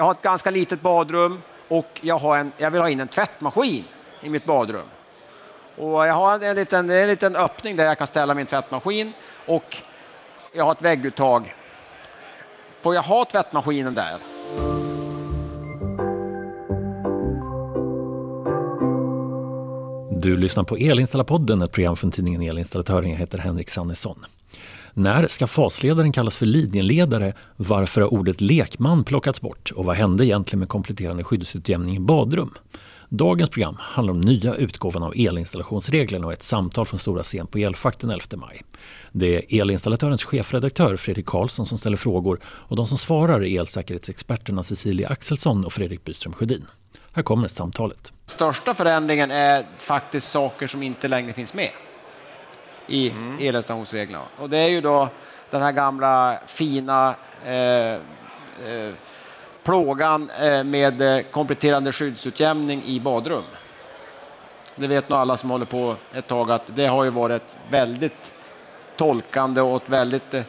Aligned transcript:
Jag 0.00 0.04
har 0.04 0.12
ett 0.12 0.22
ganska 0.22 0.50
litet 0.50 0.80
badrum 0.82 1.42
och 1.68 2.00
jag, 2.00 2.18
har 2.18 2.38
en, 2.38 2.52
jag 2.56 2.70
vill 2.70 2.80
ha 2.80 2.90
in 2.90 3.00
en 3.00 3.08
tvättmaskin 3.08 3.84
i 4.20 4.28
mitt 4.28 4.44
badrum. 4.44 4.86
Och 5.76 6.06
jag 6.06 6.14
har 6.14 6.44
en 6.44 6.56
liten, 6.56 6.90
en 6.90 7.08
liten 7.08 7.36
öppning 7.36 7.76
där 7.76 7.84
jag 7.84 7.98
kan 7.98 8.06
ställa 8.06 8.34
min 8.34 8.46
tvättmaskin 8.46 9.12
och 9.46 9.76
jag 10.52 10.64
har 10.64 10.72
ett 10.72 10.82
vägguttag. 10.82 11.54
Får 12.80 12.94
jag 12.94 13.02
ha 13.02 13.24
tvättmaskinen 13.24 13.94
där? 13.94 14.16
Du 20.20 20.36
lyssnar 20.36 20.64
på 20.64 20.76
Elinstallapodden, 20.76 21.62
ett 21.62 21.72
program 21.72 21.96
från 21.96 22.10
tidningen 22.10 22.42
Elinstallatören. 22.42 23.10
Jag 23.10 23.18
heter 23.18 23.38
Henrik 23.38 23.70
Sannesson. 23.70 24.26
När 24.94 25.26
ska 25.26 25.46
fasledaren 25.46 26.12
kallas 26.12 26.36
för 26.36 26.46
linjeledare? 26.46 27.32
Varför 27.56 28.00
har 28.00 28.14
ordet 28.14 28.40
lekman 28.40 29.04
plockats 29.04 29.40
bort? 29.40 29.70
Och 29.70 29.84
vad 29.84 29.96
hände 29.96 30.26
egentligen 30.26 30.58
med 30.58 30.68
kompletterande 30.68 31.24
skyddsutjämning 31.24 31.96
i 31.96 32.00
badrum? 32.00 32.54
Dagens 33.08 33.50
program 33.50 33.76
handlar 33.80 34.14
om 34.14 34.20
nya 34.20 34.54
utgåvan 34.54 35.02
av 35.02 35.12
elinstallationsreglerna 35.16 36.26
och 36.26 36.32
ett 36.32 36.42
samtal 36.42 36.86
från 36.86 36.98
Stora 36.98 37.22
scen 37.22 37.46
på 37.46 37.58
Elfack 37.58 37.98
den 37.98 38.10
11 38.10 38.24
maj. 38.36 38.62
Det 39.12 39.36
är 39.36 39.60
elinstallatörens 39.60 40.24
chefredaktör 40.24 40.96
Fredrik 40.96 41.26
Karlsson 41.26 41.66
som 41.66 41.78
ställer 41.78 41.96
frågor 41.96 42.40
och 42.44 42.76
de 42.76 42.86
som 42.86 42.98
svarar 42.98 43.44
är 43.44 43.60
elsäkerhetsexperterna 43.60 44.62
Cecilia 44.62 45.08
Axelsson 45.08 45.64
och 45.64 45.72
Fredrik 45.72 46.04
Byström 46.04 46.32
Sjödin. 46.32 46.66
Här 47.12 47.22
kommer 47.22 47.48
samtalet. 47.48 48.12
Största 48.26 48.74
förändringen 48.74 49.30
är 49.30 49.66
faktiskt 49.78 50.28
saker 50.28 50.66
som 50.66 50.82
inte 50.82 51.08
längre 51.08 51.32
finns 51.32 51.54
med 51.54 51.70
i 52.90 53.10
mm. 53.10 53.38
elinstallationsreglerna. 53.40 54.24
Och 54.36 54.50
det 54.50 54.58
är 54.58 54.68
ju 54.68 54.80
då 54.80 55.08
den 55.50 55.62
här 55.62 55.72
gamla 55.72 56.38
fina 56.46 57.14
eh, 57.46 57.92
eh, 57.94 58.92
plågan 59.62 60.30
eh, 60.30 60.64
med 60.64 61.00
eh, 61.00 61.22
kompletterande 61.22 61.92
skyddsutjämning 61.92 62.82
i 62.84 63.00
badrum. 63.00 63.42
Det 64.74 64.86
vet 64.86 65.08
nog 65.08 65.18
alla 65.18 65.36
som 65.36 65.50
håller 65.50 65.66
på 65.66 65.96
ett 66.14 66.26
tag 66.26 66.50
att 66.50 66.62
det 66.66 66.86
har 66.86 67.04
ju 67.04 67.10
varit 67.10 67.56
väldigt 67.70 68.32
tolkande 68.96 69.60
och 69.60 69.82
väldigt 69.86 70.34
eh, 70.34 70.42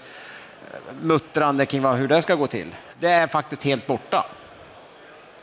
muttrande 1.02 1.66
kring 1.66 1.86
hur 1.86 2.08
det 2.08 2.22
ska 2.22 2.36
gå 2.36 2.48
till. 2.48 2.76
Det 3.00 3.10
är 3.10 3.28
faktiskt 3.28 3.64
helt 3.64 3.88
borta. 3.88 4.26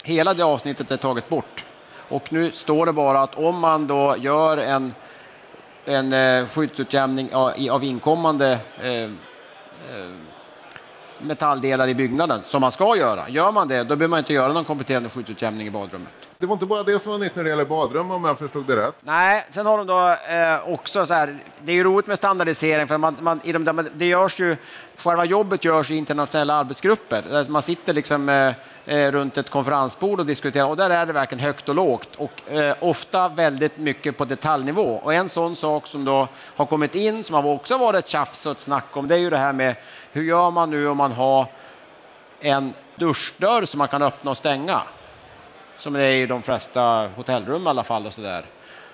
Hela 0.05 0.35
det 0.35 0.43
avsnittet 0.43 0.91
är 0.91 0.97
taget 0.97 1.29
bort. 1.29 1.65
Och 2.09 2.33
nu 2.33 2.51
står 2.51 2.87
det 2.87 2.93
bara 2.93 3.21
att 3.21 3.35
om 3.35 3.59
man 3.59 3.87
då 3.87 4.17
gör 4.19 4.59
en, 4.59 4.95
en 5.89 6.13
eh, 6.13 6.47
skyddsutjämning 6.47 7.35
av 7.71 7.85
inkommande 7.85 8.59
eh, 8.83 8.93
eh, 8.93 9.09
metalldelar 11.19 11.89
i 11.89 11.95
byggnaden, 11.95 12.41
som 12.47 12.61
man 12.61 12.73
ska 12.73 12.97
göra. 12.97 13.29
Gör 13.29 13.53
man 13.53 13.69
det, 13.69 13.79
då 13.79 13.97
behöver 13.97 14.09
man 14.09 14.19
inte 14.19 14.33
göra 14.33 14.53
någon 14.53 14.65
kompletterande 14.65 15.09
skyddsutjämning 15.09 15.67
i 15.67 15.71
badrummet. 15.71 16.28
Det 16.41 16.47
var 16.47 16.55
inte 16.55 16.67
bara 16.67 16.83
det 16.83 17.01
som 17.01 17.13
var 17.13 17.19
nytt 17.19 17.37
när 17.37 17.45
det 17.45 17.51
gäller 17.51 17.65
badrum 17.65 18.11
om 18.11 18.25
jag 18.25 18.39
förstod 18.39 18.67
det 18.67 18.77
rätt? 18.77 18.95
Nej, 19.01 19.47
sen 19.51 19.67
har 19.67 19.79
de 19.79 19.87
då 19.87 20.17
eh, 20.35 20.75
också 20.75 21.07
så 21.07 21.15
här, 21.15 21.37
det 21.63 21.73
är 21.73 21.77
ju 21.77 21.85
roligt 21.85 22.07
med 22.07 22.17
standardisering 22.17 22.89
för 22.89 22.99
man, 22.99 23.17
man, 23.21 23.41
i 23.45 23.53
de, 23.53 23.89
det 23.95 24.07
görs 24.07 24.41
ju, 24.41 24.57
själva 24.97 25.25
jobbet 25.25 25.65
görs 25.65 25.91
i 25.91 25.97
internationella 25.97 26.55
arbetsgrupper. 26.55 27.23
Där 27.31 27.51
man 27.51 27.63
sitter 27.63 27.93
liksom 27.95 28.29
eh, 28.29 28.55
eh, 28.87 29.13
runt 29.13 29.39
ett 29.39 29.51
konferensbord 29.51 30.21
och 30.21 30.27
diskuterar 30.27 30.67
och 30.67 30.77
där 30.77 30.91
är 30.91 31.07
det 31.07 31.13
verkligen 31.13 31.45
högt 31.45 31.69
och 31.69 31.75
lågt 31.75 32.17
och 32.17 32.51
eh, 32.53 32.77
ofta 32.81 33.29
väldigt 33.29 33.79
mycket 33.79 34.17
på 34.17 34.25
detaljnivå. 34.25 35.01
Och 35.03 35.15
en 35.15 35.29
sån 35.29 35.57
sak 35.57 35.87
som 35.87 36.05
då 36.05 36.29
har 36.57 36.67
kommit 36.67 36.95
in 36.95 37.25
som 37.25 37.35
har 37.35 37.47
också 37.47 37.79
varit 37.79 37.99
ett 37.99 38.09
tjafs 38.09 38.47
och 38.47 38.53
ett 38.53 38.61
snack 38.61 38.97
om 38.97 39.09
det 39.09 39.15
är 39.15 39.19
ju 39.19 39.31
det 39.31 39.37
här 39.39 39.53
med 39.53 39.77
hur 40.13 40.23
gör 40.23 40.51
man 40.51 40.71
nu 40.71 40.89
om 40.89 40.97
man 40.97 41.13
har 41.13 41.47
en 42.41 42.73
duschdörr 42.97 43.65
som 43.65 43.79
man 43.79 43.89
kan 43.89 44.03
öppna 44.03 44.31
och 44.31 44.37
stänga? 44.37 44.83
Som 45.79 45.93
det 45.93 46.03
är 46.03 46.13
i 46.13 46.27
de 46.27 46.43
flesta 46.43 47.11
hotellrum 47.17 47.67
i 47.67 47.69
alla 47.69 47.85
fall. 47.85 48.07
Och 48.07 48.13
så 48.13 48.21
där. 48.21 48.45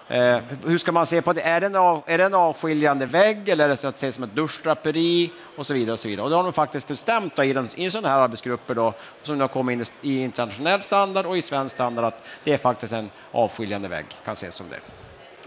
Eh, 0.09 0.39
hur 0.67 0.79
ska 0.79 0.93
man 0.93 1.07
se 1.07 1.23
på 1.23 1.33
det? 1.33 1.41
Är 1.41 1.61
det 1.61 1.67
en, 1.67 1.77
av, 1.77 2.03
är 2.07 2.19
det 2.19 2.25
en 2.25 2.35
avskiljande 2.35 3.07
vägg 3.07 3.49
eller 3.49 3.65
är 3.65 3.69
det 3.69 3.77
så 3.77 3.89
att 3.89 3.99
se 3.99 4.13
som 4.13 4.25
ett 4.25 4.35
duschdraperi? 4.35 5.33
Och 5.57 5.67
så 5.67 5.75
vidare. 5.75 5.93
Och 5.93 6.01
så 6.01 6.09
vidare. 6.09 6.25
Och 6.25 6.31
det 6.31 6.37
har 6.37 6.43
de 6.43 6.53
faktiskt 6.53 6.89
bestämt 6.89 7.37
då, 7.37 7.45
i, 7.45 7.53
den, 7.53 7.69
i 7.75 7.91
sådana 7.91 8.09
här 8.09 8.19
arbetsgrupper 8.19 8.75
då, 8.75 8.93
som 9.23 9.41
har 9.41 9.49
kommit 9.49 9.79
in 10.03 10.11
i 10.11 10.23
internationell 10.23 10.83
standard 10.83 11.27
och 11.27 11.37
i 11.37 11.43
svensk 11.43 11.75
standard 11.75 12.05
att 12.05 12.23
det 12.45 12.53
är 12.53 12.59
faktiskt 12.59 12.93
en 12.93 13.11
avskiljande 13.33 13.89
vägg, 13.89 14.07
kan 14.25 14.33
ses 14.33 14.55
som 14.55 14.67
det. 14.69 14.81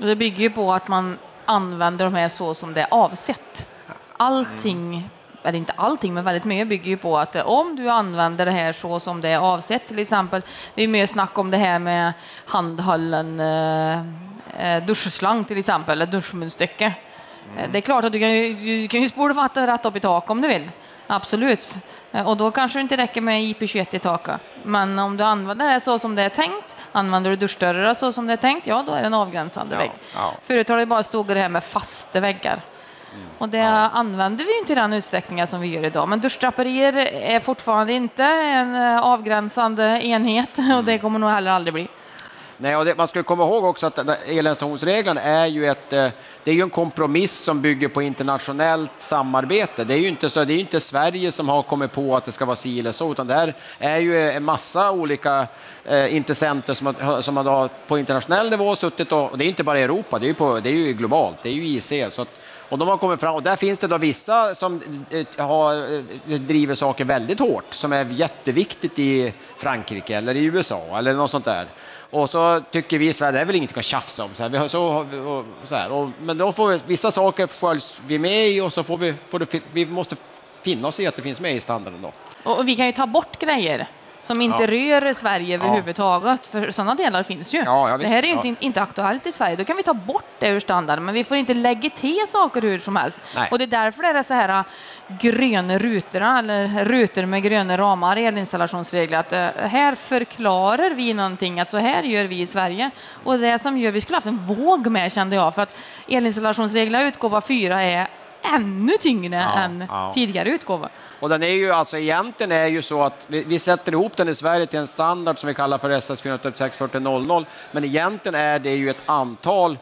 Det 0.08 0.16
bygger 0.16 0.40
ju 0.44 0.50
på 0.50 0.74
att 0.74 0.88
man 0.88 1.18
använder 1.46 2.06
de 2.06 2.14
här 2.14 2.30
så 2.30 2.54
som 2.54 2.74
det 2.74 2.82
är 2.82 2.88
avsett. 2.92 3.68
Allting 4.18 5.10
eller 5.48 5.58
inte 5.58 5.74
allting, 5.76 6.14
men 6.14 6.24
väldigt 6.24 6.46
mycket 6.46 6.68
bygger 6.68 6.90
ju 6.90 6.98
på 6.98 7.18
att 7.18 7.36
eh, 7.36 7.48
om 7.48 7.76
du 7.76 7.90
använder 7.90 8.46
det 8.46 8.52
här 8.52 8.74
så 8.74 9.00
som 9.00 9.22
det 9.22 9.30
är 9.30 9.38
avsett, 9.38 9.88
till 9.88 10.00
exempel, 10.00 10.42
det 10.76 10.84
är 10.84 10.88
mer 10.88 11.06
snack 11.06 11.38
om 11.38 11.52
det 11.52 11.58
här 11.58 11.80
med 11.80 12.14
handhållen 12.46 13.40
eh, 13.40 13.98
eh 14.60 14.86
duschslang 14.86 15.44
till 15.44 15.58
exempel, 15.58 16.02
eller 16.02 16.12
duschmunstycke. 16.12 16.94
Mm. 17.58 17.72
Det 17.72 17.80
är 17.80 17.82
klart 17.82 18.06
att 18.06 18.12
du 18.12 18.20
kan 18.20 18.32
ju, 18.32 18.54
du 18.54 18.88
kan 18.88 19.02
ju 19.02 19.10
spola 19.10 19.34
vatten 19.34 19.68
rätt 19.68 19.86
upp 19.86 19.96
i 19.96 20.00
tak 20.00 20.30
om 20.30 20.42
du 20.42 20.48
vill. 20.48 20.72
Absolut. 21.08 21.78
Och 22.26 22.38
då 22.38 22.52
kanske 22.52 22.80
det 22.80 22.82
inte 22.82 22.98
räcker 22.98 23.22
med 23.22 23.42
IP21 23.42 23.96
i 23.96 24.00
taket. 24.00 24.42
Men 24.64 25.00
om 25.00 25.18
du 25.18 25.24
använder 25.24 25.74
det 25.74 25.80
så 25.80 26.00
som 26.00 26.16
det 26.16 26.22
är 26.22 26.30
tänkt, 26.30 26.78
använder 26.92 27.30
du 27.30 27.36
duschdörrar 27.36 27.94
så 27.94 28.12
som 28.12 28.28
det 28.28 28.34
är 28.34 28.38
tänkt, 28.38 28.68
ja 28.68 28.84
då 28.88 28.94
är 28.94 29.02
det 29.02 29.08
en 29.08 29.14
avgränsande 29.14 29.76
ja, 29.76 29.80
vägg. 29.80 29.92
Ja. 30.16 30.34
Förut 30.42 30.70
har 30.70 30.78
det 30.78 30.86
bara 30.86 31.04
stått 31.04 31.28
det 31.28 31.40
här 31.40 31.50
med 31.50 31.64
fasta 31.64 32.20
väggar. 32.20 32.62
Mm. 33.14 33.28
Och 33.38 33.50
det 33.50 33.58
ja. 33.58 33.90
använder 33.90 34.46
vi 34.46 34.60
inte 34.60 34.74
i 34.74 34.76
den 34.76 34.94
utsträckningen 34.94 35.48
som 35.48 35.62
vi 35.62 35.68
gör 35.68 35.84
idag. 35.86 36.10
Men 36.10 36.20
duschdraperier 36.20 36.98
är 37.14 37.40
fortfarande 37.40 37.94
inte 37.94 38.24
en 38.24 38.76
eh, 38.76 39.00
avgränsande 39.00 39.84
enhet 40.04 40.58
och 40.58 40.84
det 40.84 40.92
mm. 40.92 41.00
kommer 41.00 41.20
nog 41.20 41.30
heller 41.30 41.52
aldrig 41.52 41.74
bli. 41.74 41.88
Nej, 42.60 42.76
och 42.76 42.86
det, 42.86 42.98
man 42.98 43.08
ska 43.08 43.24
komma 43.24 43.44
ihåg 43.44 43.64
också 43.64 43.88
att 43.88 44.00
elinstallationsreglerna 44.00 45.22
är 45.22 45.46
ju 45.46 45.66
ett, 45.66 45.94
eh, 45.94 46.08
det 46.44 46.52
är 46.52 46.56
ju 46.56 46.62
en 46.62 46.70
kompromiss 46.70 47.32
som 47.32 47.62
bygger 47.62 47.88
på 47.88 48.02
internationellt 48.02 48.92
samarbete. 48.98 49.84
Det 49.84 49.94
är 49.94 49.98
ju 49.98 50.08
inte, 50.08 50.30
så, 50.30 50.44
det 50.44 50.54
är 50.54 50.60
inte 50.60 50.80
Sverige 50.80 51.32
som 51.32 51.50
har 51.50 51.64
kommit 51.64 51.92
på 51.92 52.16
att 52.16 52.24
det 52.24 52.32
ska 52.32 52.46
vara 52.46 52.56
si 52.56 52.80
eller 52.80 52.92
så, 52.92 53.12
utan 53.12 53.28
det 53.28 53.34
här 53.34 53.56
är 53.80 53.98
ju 53.98 54.30
en 54.30 54.44
massa 54.44 54.92
olika 54.92 55.48
eh, 55.86 56.16
intressenter 56.16 56.74
som, 56.74 56.94
som 57.22 57.38
har 57.38 57.70
på 57.88 57.98
internationell 57.98 58.50
nivå 58.50 58.76
suttit 58.76 59.12
och, 59.12 59.32
och 59.32 59.38
det 59.38 59.46
är 59.46 59.50
inte 59.50 59.64
bara 59.64 59.80
i 59.80 59.84
Europa, 59.84 60.20
det 60.20 60.26
är 60.26 60.28
ju, 60.28 60.34
på, 60.34 60.60
det 60.60 60.70
är 60.70 60.74
ju 60.74 60.94
globalt, 60.94 61.38
det 61.44 61.50
är 61.50 61.54
ju 61.54 61.68
IC. 61.68 61.94
Så 62.12 62.22
att, 62.22 62.30
och 62.70 62.78
de 62.78 62.88
har 62.88 62.98
kommit 62.98 63.20
fram, 63.20 63.36
och 63.36 63.44
där 63.44 63.56
finns 63.56 63.80
det 63.80 63.88
då 63.88 63.98
vissa 63.98 64.56
som 64.56 64.82
eh, 65.10 65.46
har, 65.46 65.76
eh, 65.76 66.40
driver 66.40 66.76
saker 66.76 67.06
väldigt 67.06 67.40
hårt, 67.40 67.66
som 67.70 67.94
är 67.94 68.06
jätteviktigt 68.06 69.00
i 69.00 69.34
Frankrike 69.58 70.18
eller 70.18 70.36
i 70.36 70.44
USA 70.44 70.98
eller 70.98 71.14
något 71.14 71.32
sånt 71.32 71.46
där. 71.46 71.66
Och 72.10 72.30
så 72.30 72.62
tycker 72.72 72.98
vi 72.98 73.08
i 73.08 73.14
Sverige, 73.14 73.32
det 73.32 73.40
är 73.40 73.46
väl 73.46 73.56
inget 73.56 73.78
att 73.78 73.86
tjafsa 73.86 74.24
om. 74.24 74.30
Så 74.34 74.44
här, 74.44 74.50
vi 74.50 74.58
har, 74.58 74.68
så, 74.68 74.84
och, 74.86 75.46
så 75.68 75.76
här. 75.76 75.92
Och, 75.92 76.10
men 76.22 76.38
då 76.38 76.52
får 76.52 76.68
vi, 76.68 76.80
vissa 76.86 77.12
saker 77.12 77.48
följs 77.48 78.02
vi 78.08 78.20
med 78.20 78.50
i 78.50 78.62
och 78.62 78.74
så 78.74 78.84
får 78.84 78.98
vi, 78.98 79.14
får 79.30 79.40
det, 79.40 79.62
vi 79.74 79.86
måste 79.86 80.16
finna 80.62 80.88
oss 80.88 81.00
i 81.00 81.08
att 81.08 81.16
det 81.16 81.22
finns 81.22 81.42
med 81.42 81.56
i 81.56 81.60
standarden. 81.60 82.02
Då. 82.02 82.12
Och 82.52 82.68
vi 82.68 82.76
kan 82.76 82.86
ju 82.86 82.92
ta 82.92 83.08
bort 83.08 83.40
grejer 83.40 83.88
som 84.20 84.42
inte 84.42 84.64
ja. 84.64 85.02
rör 85.02 85.14
Sverige 85.14 85.56
överhuvudtaget, 85.56 86.48
för 86.48 86.72
sådana 86.72 86.96
delar 86.96 87.24
finns 87.24 87.54
ju. 87.54 87.62
Ja, 87.66 87.98
det 87.98 88.08
här 88.08 88.24
är 88.24 88.28
ju 88.28 88.34
inte, 88.34 88.66
inte 88.66 88.82
aktuellt 88.82 89.28
i 89.28 89.32
Sverige, 89.32 89.56
då 89.56 89.66
kan 89.66 89.78
vi 89.78 89.84
ta 89.84 89.94
bort 89.94 90.26
det 90.40 90.48
ur 90.48 90.60
standarden, 90.60 91.06
men 91.06 91.14
vi 91.14 91.24
får 91.24 91.38
inte 91.38 91.54
lägga 91.54 91.90
till 91.90 92.24
saker 92.28 92.62
hur 92.62 92.80
som 92.80 92.96
helst. 92.96 93.20
Nej. 93.36 93.48
Och 93.52 93.58
det 93.58 93.64
är 93.64 93.68
därför 93.68 94.04
det 94.04 94.10
är 94.10 94.24
så 94.24 94.34
här 94.34 94.50
äh, 94.50 94.64
gröna 95.20 95.78
rutor, 95.78 96.22
eller 96.22 96.86
rutor 96.86 97.26
med 97.26 97.44
gröna 97.44 97.78
ramar 97.78 98.18
i 98.18 98.26
elinstallationsregler, 98.26 99.18
att 99.18 99.34
äh, 99.34 99.48
här 99.56 99.96
förklarar 99.96 100.90
vi 100.90 101.14
någonting, 101.14 101.60
att 101.60 101.70
så 101.70 101.78
här 101.78 102.04
gör 102.04 102.26
vi 102.26 102.42
i 102.42 102.46
Sverige. 102.46 102.90
Och 103.24 103.40
det 103.40 103.60
som 103.60 103.78
gör, 103.78 103.92
vi 103.92 104.02
skulle 104.02 104.18
haft 104.18 104.28
en 104.28 104.38
våg 104.38 104.88
med 104.88 105.12
kände 105.12 105.36
jag, 105.36 105.56
för 105.56 105.62
att 105.62 105.74
elinstallationsreglerna 106.08 107.04
utgåva 107.04 107.42
4 107.42 107.84
är 107.84 108.08
ännu 108.56 108.98
tyngre 109.00 109.36
ja, 109.36 109.60
än 109.60 109.86
ja. 109.90 110.12
tidigare 110.14 110.50
utgåvor. 110.50 110.90
Och 111.20 111.30
den 111.30 111.44
är 111.44 111.52
ju 111.52 111.72
alltså 111.72 111.98
egentligen 111.98 112.52
är 112.52 112.68
ju 112.68 112.82
så 112.82 113.04
att 113.04 113.26
vi, 113.28 113.44
vi, 113.44 113.60
sätter 113.60 113.92
ihop 113.92 114.18
den 114.18 114.30
i 114.30 114.36
Sverige 114.36 114.66
till 114.66 114.80
en 114.80 114.88
standard 114.88 115.40
som 115.40 115.48
vi 115.48 115.54
kallar 115.54 115.78
för 115.78 115.90
SS 115.90 116.22
436 116.22 116.78
4000, 116.78 117.46
men 117.72 117.84
egentligen 117.84 118.36
är 118.36 118.60
det 118.60 118.76
ju 118.76 118.90
ett 118.90 119.02
antal 119.06 119.78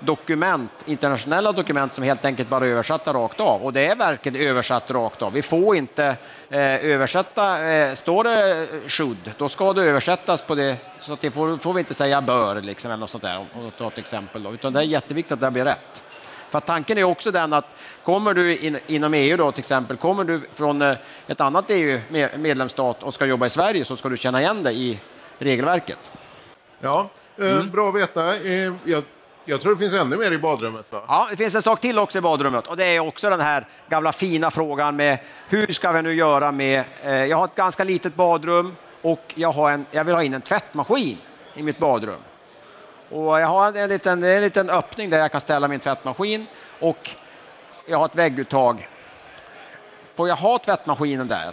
dokument, 0.00 0.70
internationella 0.86 1.52
dokument 1.52 1.94
som 1.94 2.04
helt 2.04 2.24
enkelt 2.24 2.48
bara 2.48 2.66
är 2.66 2.70
översatta 2.70 3.12
rakt 3.12 3.40
av. 3.40 3.62
Och 3.62 3.72
det 3.72 3.86
är 3.86 3.96
verkligen 3.96 4.48
översatt 4.48 4.90
rakt 4.90 5.22
av. 5.22 5.32
Vi 5.32 5.42
får 5.42 5.76
inte 5.76 6.16
eh, 6.50 6.86
översätta, 6.86 7.68
eh, 7.68 7.94
står 7.94 8.24
det 8.24 8.66
should, 8.88 9.32
då 9.38 9.48
ska 9.48 9.72
det 9.72 9.82
översättas 9.82 10.42
på 10.42 10.54
det, 10.54 10.76
så 11.00 11.12
att 11.12 11.20
det 11.20 11.30
får, 11.30 11.58
får 11.58 11.72
vi 11.72 11.80
inte 11.80 11.94
säga 11.94 12.20
bör, 12.20 12.60
liksom, 12.60 12.90
eller 12.90 13.00
något 13.00 13.10
sånt 13.10 13.22
där, 13.22 13.38
om 13.38 13.46
om, 13.54 13.60
om, 13.78 13.84
om 13.84 13.90
exempel. 13.96 14.42
Då. 14.42 14.52
Utan 14.52 14.72
det 14.72 14.80
är 14.80 14.84
jätteviktigt 14.84 15.32
att 15.32 15.40
det 15.40 15.50
blir 15.50 15.64
rätt. 15.64 16.02
För 16.50 16.60
tanken 16.60 16.98
är 16.98 17.04
också 17.04 17.30
den 17.30 17.52
att 17.52 17.76
kommer 18.04 18.34
du 18.34 18.56
in, 18.56 18.78
inom 18.86 19.14
EU 19.14 19.36
då 19.36 19.52
till 19.52 19.60
exempel, 19.60 19.96
kommer 19.96 20.24
du 20.24 20.40
från 20.52 20.82
eh, 20.82 20.96
ett 21.26 21.40
annat 21.40 21.64
EU-medlemsstat 21.68 23.02
och 23.02 23.14
ska 23.14 23.26
jobba 23.26 23.46
i 23.46 23.50
Sverige 23.50 23.84
så 23.84 23.96
ska 23.96 24.08
du 24.08 24.16
känna 24.16 24.40
igen 24.40 24.62
dig 24.62 24.90
i 24.90 25.00
regelverket. 25.38 26.10
Ja, 26.80 27.10
eh, 27.36 27.50
mm. 27.50 27.70
bra 27.70 27.88
att 27.88 27.94
veta. 27.94 28.36
Eh, 28.36 28.72
jag, 28.84 29.02
jag 29.44 29.60
tror 29.60 29.72
det 29.74 29.78
finns 29.78 29.94
ännu 29.94 30.16
mer 30.16 30.32
i 30.32 30.38
badrummet. 30.38 30.92
Va? 30.92 31.02
Ja, 31.08 31.26
det 31.30 31.36
finns 31.36 31.54
en 31.54 31.62
sak 31.62 31.80
till 31.80 31.98
också 31.98 32.18
i 32.18 32.20
badrummet 32.20 32.66
och 32.66 32.76
det 32.76 32.84
är 32.84 33.00
också 33.00 33.30
den 33.30 33.40
här 33.40 33.66
gamla 33.88 34.12
fina 34.12 34.50
frågan 34.50 34.96
med 34.96 35.18
hur 35.48 35.66
ska 35.66 35.92
vi 35.92 36.02
nu 36.02 36.14
göra 36.14 36.52
med, 36.52 36.84
jag 37.04 37.36
har 37.36 37.44
ett 37.44 37.54
ganska 37.54 37.84
litet 37.84 38.14
badrum 38.14 38.76
och 39.02 39.34
jag, 39.34 39.52
har 39.52 39.70
en, 39.70 39.86
jag 39.90 40.04
vill 40.04 40.14
ha 40.14 40.22
in 40.22 40.34
en 40.34 40.40
tvättmaskin 40.40 41.18
i 41.54 41.62
mitt 41.62 41.78
badrum. 41.78 42.20
Och 43.10 43.40
jag 43.40 43.46
har 43.46 43.76
en 43.76 43.88
liten, 43.88 44.22
en 44.22 44.42
liten 44.42 44.70
öppning 44.70 45.10
där 45.10 45.18
jag 45.18 45.32
kan 45.32 45.40
ställa 45.40 45.68
min 45.68 45.80
tvättmaskin 45.80 46.46
och 46.80 47.10
jag 47.86 47.98
har 47.98 48.06
ett 48.06 48.16
vägguttag. 48.16 48.88
Får 50.14 50.28
jag 50.28 50.36
ha 50.36 50.58
tvättmaskinen 50.58 51.28
där 51.28 51.52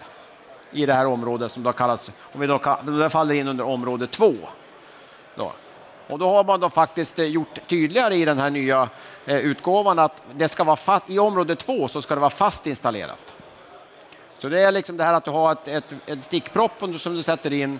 i 0.72 0.86
det 0.86 0.94
här 0.94 1.06
området 1.06 1.52
som 1.52 1.64
då 1.64 1.74
kallas, 1.74 2.12
om 2.34 2.42
vi 2.42 2.48
då, 2.48 2.78
då 2.84 3.10
faller 3.10 3.36
in 3.36 3.48
under 3.48 3.66
område 3.66 4.08
2. 4.08 4.34
Då. 5.36 5.52
Och 6.08 6.20
då 6.20 6.30
har 6.30 6.44
man 6.44 6.60
då 6.60 6.70
faktiskt 6.70 7.20
eh, 7.20 7.26
gjort 7.26 7.68
tydligare 7.68 8.16
i 8.16 8.26
den 8.26 8.40
här 8.40 8.50
nya 8.50 8.90
eh, 9.26 9.38
utgåvan 9.38 10.00
att 10.00 10.22
det 10.34 10.48
ska 10.48 10.64
vara 10.64 10.76
fast, 10.76 11.10
i 11.10 11.20
område 11.20 11.56
2 11.56 11.88
så 11.88 12.02
ska 12.02 12.14
det 12.16 12.22
vara 12.22 12.30
fast 12.30 12.68
installerat. 12.68 13.34
Så 14.40 14.50
det 14.50 14.62
är 14.62 14.72
liksom 14.72 14.98
det 14.98 15.04
här 15.04 15.14
att 15.14 15.26
du 15.26 15.32
har 15.32 15.52
ett, 15.52 15.68
ett, 15.68 15.94
ett 16.06 16.24
stickpropp 16.24 16.84
som 16.98 17.16
du 17.16 17.24
sätter 17.24 17.54
in 17.54 17.80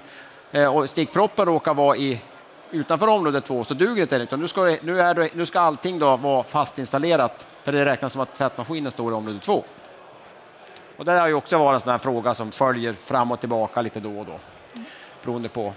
eh, 0.52 0.76
och 0.76 0.90
stickproppen 0.90 1.46
råkar 1.46 1.74
vara 1.74 1.98
i, 1.98 2.22
utanför 2.72 3.08
område 3.08 3.42
2 3.42 3.64
så 3.64 3.74
duger 3.74 4.06
det 4.06 4.22
inte. 4.22 4.38
Nu, 4.38 4.48
ska, 4.48 4.78
nu, 4.82 5.02
är 5.02 5.14
det, 5.14 5.36
nu 5.36 5.46
ska 5.46 5.60
allting 5.60 6.00
då 6.00 6.18
vara 6.18 6.44
fastinstallerat 6.44 7.48
för 7.64 7.72
det 7.72 7.86
räknas 7.86 8.14
som 8.14 8.22
att 8.22 8.38
tvättmaskinen 8.38 8.92
står 8.92 9.12
i 9.12 9.16
område 9.16 9.40
2. 9.40 9.64
Och 10.98 11.06
det 11.06 11.12
har 11.12 11.28
ju 11.28 11.34
också 11.34 11.58
varit 11.58 11.76
en 11.76 11.82
sån 11.82 11.92
här 11.92 11.98
fråga 11.98 12.34
som 12.34 12.52
följer 12.52 12.94
fram 12.94 13.32
och 13.32 13.40
tillbaka 13.40 13.82
lite 13.82 14.00
då 14.00 14.20
och 14.20 14.26
då 14.26 14.40
beroende 15.24 15.50
på 15.50 15.74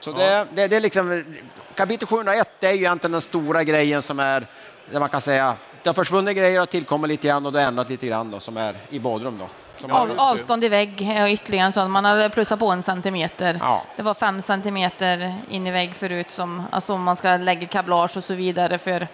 så 0.00 0.12
det, 0.12 0.46
det, 0.54 0.66
det, 0.66 0.76
är 0.76 0.80
liksom, 0.80 1.24
kapitel 1.74 2.08
701 2.08 2.48
det 2.60 2.66
är 2.66 2.72
ju 2.72 2.78
egentligen 2.78 3.12
den 3.12 3.20
stora 3.20 3.64
grejen 3.64 4.02
som 4.02 4.20
är, 4.20 4.46
där 4.90 5.00
man 5.00 5.08
kan 5.08 5.20
säga, 5.20 5.56
det 5.82 5.88
har 5.88 5.94
försvunnit 5.94 6.36
grejer 6.36 6.62
och 6.62 6.70
tillkommit 6.70 7.08
lite 7.08 7.28
grann 7.28 7.46
och 7.46 7.52
det 7.52 7.60
har 7.60 7.66
ändrat 7.66 7.88
lite 7.88 8.06
grann 8.06 8.30
då, 8.30 8.40
som 8.40 8.56
är 8.56 8.76
i 8.90 8.98
badrum. 8.98 9.38
Då. 9.38 9.48
Av, 9.90 10.10
avstånd 10.16 10.64
i 10.64 10.68
vägg 10.68 11.02
är 11.02 11.28
ytterligare 11.28 11.66
en 11.66 11.72
sån. 11.72 11.90
Man 11.90 12.04
hade 12.04 12.30
plussat 12.30 12.58
på 12.58 12.70
en 12.70 12.82
centimeter. 12.82 13.58
Ja. 13.60 13.82
Det 13.96 14.02
var 14.02 14.14
fem 14.14 14.42
centimeter 14.42 15.34
in 15.50 15.66
i 15.66 15.70
vägg 15.70 15.96
förut, 15.96 16.30
som, 16.30 16.62
alltså 16.70 16.92
om 16.92 17.02
man 17.02 17.16
ska 17.16 17.36
lägga 17.36 17.66
kablage 17.66 18.16
och 18.16 18.24
så 18.24 18.34
vidare 18.34 18.78
för 18.78 19.08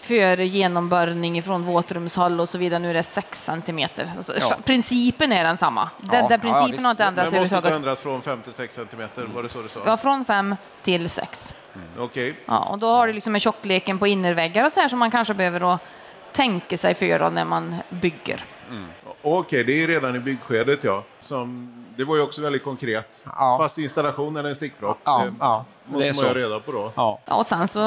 för 0.00 0.36
genomborrning 0.36 1.42
från 1.42 1.64
våtrumshåll 1.64 2.40
och 2.40 2.48
så 2.48 2.58
vidare. 2.58 2.78
Nu 2.78 2.90
är 2.90 2.94
det 2.94 3.02
6 3.02 3.44
centimeter. 3.44 4.12
Alltså, 4.16 4.32
ja. 4.40 4.56
Principen 4.64 5.32
är 5.32 5.44
densamma. 5.44 5.90
Ja. 6.02 6.08
Den, 6.10 6.28
den 6.28 6.40
principen 6.40 6.74
ja, 6.78 6.84
har 6.84 6.90
inte 6.90 7.04
ändrats 7.04 7.32
Men 7.32 7.42
måste 7.42 7.74
ändras 7.74 8.00
från 8.00 8.22
5 8.22 8.42
till 8.42 8.52
6 8.52 8.74
centimeter? 8.74 9.24
Var 9.34 9.42
det 9.42 9.48
så 9.48 9.62
du 9.62 9.68
sa? 9.68 9.80
Ja, 9.86 9.96
från 9.96 10.24
5 10.24 10.56
till 10.82 11.10
6. 11.10 11.54
Mm. 11.74 11.86
Okej. 11.98 12.30
Okay. 12.30 12.42
Ja, 12.46 12.58
och 12.58 12.78
då 12.78 12.92
har 12.92 13.06
du 13.06 13.12
liksom 13.12 13.34
en 13.34 13.40
tjockleken 13.40 13.98
på 13.98 14.06
innerväggar 14.06 14.66
och 14.66 14.72
så 14.72 14.80
här 14.80 14.88
som 14.88 14.98
man 14.98 15.10
kanske 15.10 15.34
behöver 15.34 15.60
då 15.60 15.78
tänka 16.32 16.78
sig 16.78 16.94
för 16.94 17.30
när 17.30 17.44
man 17.44 17.76
bygger. 17.88 18.44
Mm. 18.70 18.86
Okej, 19.22 19.38
okay, 19.38 19.62
det 19.62 19.82
är 19.82 19.86
redan 19.86 20.16
i 20.16 20.18
byggskedet 20.18 20.84
ja. 20.84 21.04
Som 21.22 21.74
det 21.98 22.04
var 22.04 22.16
ju 22.16 22.22
också 22.22 22.42
väldigt 22.42 22.64
konkret. 22.64 23.24
Ja. 23.24 23.58
Fast 23.60 23.78
installation 23.78 24.36
eller 24.36 24.48
en 24.48 24.56
stickpropp. 24.56 24.98
Ja, 25.04 25.26
ja, 25.40 25.64
måste 25.84 26.24
man 26.24 26.34
ju 26.34 26.40
reda 26.40 26.60
på 26.60 26.72
då. 26.72 26.92
Ja. 26.96 27.20
och 27.26 27.46
sen 27.46 27.68
så, 27.68 27.80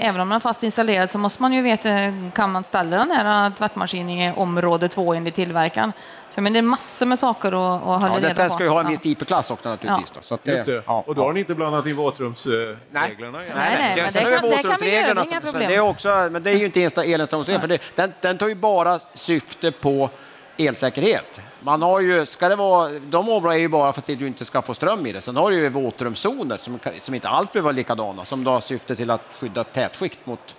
även 0.00 0.20
om 0.20 0.28
den 0.28 0.36
är 0.36 0.40
fast 0.40 0.62
installerad 0.62 1.10
så 1.10 1.18
måste 1.18 1.42
man 1.42 1.52
ju 1.52 1.62
veta, 1.62 1.88
kan 2.34 2.52
man 2.52 2.64
ställa 2.64 2.96
den 2.96 3.10
här 3.10 3.50
tvättmaskinen 3.50 4.10
i 4.10 4.32
område 4.36 4.88
två 4.88 5.14
enligt 5.14 5.34
tillverkaren? 5.34 5.92
Så, 6.30 6.40
men 6.40 6.52
det 6.52 6.58
är 6.58 6.62
massor 6.62 7.06
med 7.06 7.18
saker 7.18 7.48
att, 7.48 7.82
att 7.82 8.02
hålla 8.02 8.08
ja, 8.08 8.28
reda 8.28 8.34
på. 8.34 8.42
Det 8.42 8.50
ska 8.50 8.64
ju 8.64 8.70
ha 8.70 8.80
en 8.80 8.88
viss 8.88 9.06
IP-klass 9.06 9.50
också 9.50 9.68
naturligtvis. 9.68 10.10
Då, 10.10 10.20
så 10.22 10.34
att 10.34 10.44
det, 10.44 10.52
Just 10.52 10.66
det. 10.66 10.82
Och 10.86 11.14
då 11.14 11.22
har 11.22 11.32
ni 11.32 11.40
inte 11.40 11.54
blandat 11.54 11.86
in 11.86 11.96
våtrumsreglerna? 11.96 12.78
Nej, 12.90 13.16
nej, 13.20 13.44
nej, 13.54 13.74
nej, 13.74 14.04
men 14.04 14.12
det, 14.12 14.20
kan, 14.20 14.50
det 14.50 14.62
kan 14.62 14.76
vi 14.80 14.94
göra, 14.94 15.14
det 15.14 15.20
är 15.20 15.26
inga 15.26 15.40
problem. 15.40 15.68
Det 15.68 15.74
är 15.74 15.80
också, 15.80 16.28
men 16.30 16.42
det 16.42 16.50
är 16.50 16.56
ju 16.56 16.64
inte 16.64 16.80
elinstallationsregler, 16.80 17.60
för 17.60 17.68
det, 17.68 17.80
den, 17.94 18.12
den 18.20 18.38
tar 18.38 18.48
ju 18.48 18.54
bara 18.54 18.98
syfte 19.14 19.72
på 19.72 20.10
elsäkerhet. 20.56 21.40
Man 21.60 21.82
har 21.82 22.00
ju, 22.00 22.26
ska 22.26 22.48
det 22.48 22.56
vara, 22.56 22.88
de 22.88 23.28
områdena 23.28 23.54
är 23.54 23.58
ju 23.58 23.68
bara 23.68 23.92
för 23.92 24.00
att 24.00 24.06
du 24.06 24.26
inte 24.26 24.44
ska 24.44 24.62
få 24.62 24.74
ström 24.74 25.06
i 25.06 25.12
det. 25.12 25.20
Sen 25.20 25.36
har 25.36 25.50
du 25.50 25.56
ju 25.56 25.68
våtrumszoner 25.68 26.58
som, 26.58 26.78
som 27.02 27.14
inte 27.14 27.28
alls 27.28 27.52
behöver 27.52 27.64
vara 27.64 27.76
likadana, 27.76 28.24
som 28.24 28.44
då 28.44 28.60
syftar 28.60 28.94
till 28.94 29.10
att 29.10 29.36
skydda 29.40 29.64
tätskikt 29.64 30.26
mot 30.26 30.54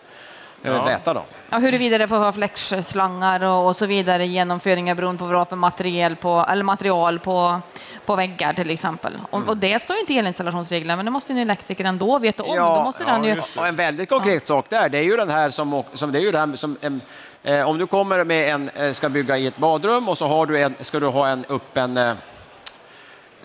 ja. 0.61 0.83
väta. 0.83 1.13
Då. 1.13 1.23
Ja, 1.49 1.57
huruvida 1.57 1.97
det 1.97 2.07
får 2.07 2.19
vara 2.19 2.31
fläckslangar 2.31 3.43
och, 3.43 3.67
och, 3.67 3.75
så 3.75 3.85
vidare, 3.85 4.25
genomföringar 4.25 4.95
beroende 4.95 5.19
på 5.19 5.25
vad 5.25 5.41
det 5.41 5.45
för 5.45 5.55
material 5.55 6.15
på, 6.15 6.45
eller 6.49 6.63
material 6.63 7.19
på, 7.19 7.61
på 8.05 8.15
väggar 8.15 8.53
till 8.53 8.69
exempel. 8.69 9.13
Och, 9.29 9.37
mm. 9.37 9.49
och 9.49 9.57
det 9.57 9.81
står 9.81 9.95
ju 9.95 9.99
inte 9.99 10.13
i 10.13 10.17
elinstallationsreglerna, 10.17 10.95
men 10.95 11.05
det 11.05 11.11
måste 11.11 11.33
en 11.33 11.39
elektriker 11.39 11.85
ändå 11.85 12.19
veta 12.19 12.43
om. 12.43 12.55
Ja, 12.55 12.75
Då 12.77 12.83
måste 12.83 13.03
ja, 13.07 13.13
den 13.13 13.23
ju... 13.23 13.41
Och 13.55 13.67
en 13.67 13.75
väldigt 13.75 14.09
konkret 14.09 14.43
ja. 14.49 14.55
sak 14.55 14.65
där, 14.69 14.89
det 14.89 14.97
är 14.97 15.03
ju 15.03 15.17
den 15.17 15.29
här 15.29 15.49
som, 15.49 15.83
som 15.93 16.11
det 16.11 16.19
är 16.19 16.23
ju 16.23 16.31
det 16.31 16.39
här 16.39 16.55
som 16.55 16.77
en, 16.81 17.01
Eh, 17.47 17.69
om 17.69 17.77
du 17.77 17.87
kommer 17.87 18.23
med 18.23 18.49
en, 18.49 18.69
eh, 18.69 18.91
ska 18.91 19.09
bygga 19.09 19.37
i 19.37 19.47
ett 19.47 19.57
badrum 19.57 20.09
och 20.09 20.17
så 20.17 20.27
har 20.27 20.45
du 20.45 20.61
en, 20.61 20.75
ska 20.79 20.99
du 20.99 21.07
ha 21.07 21.27
en 21.27 21.45
upp 21.45 21.77
en 21.77 21.97
eh, 21.97 22.13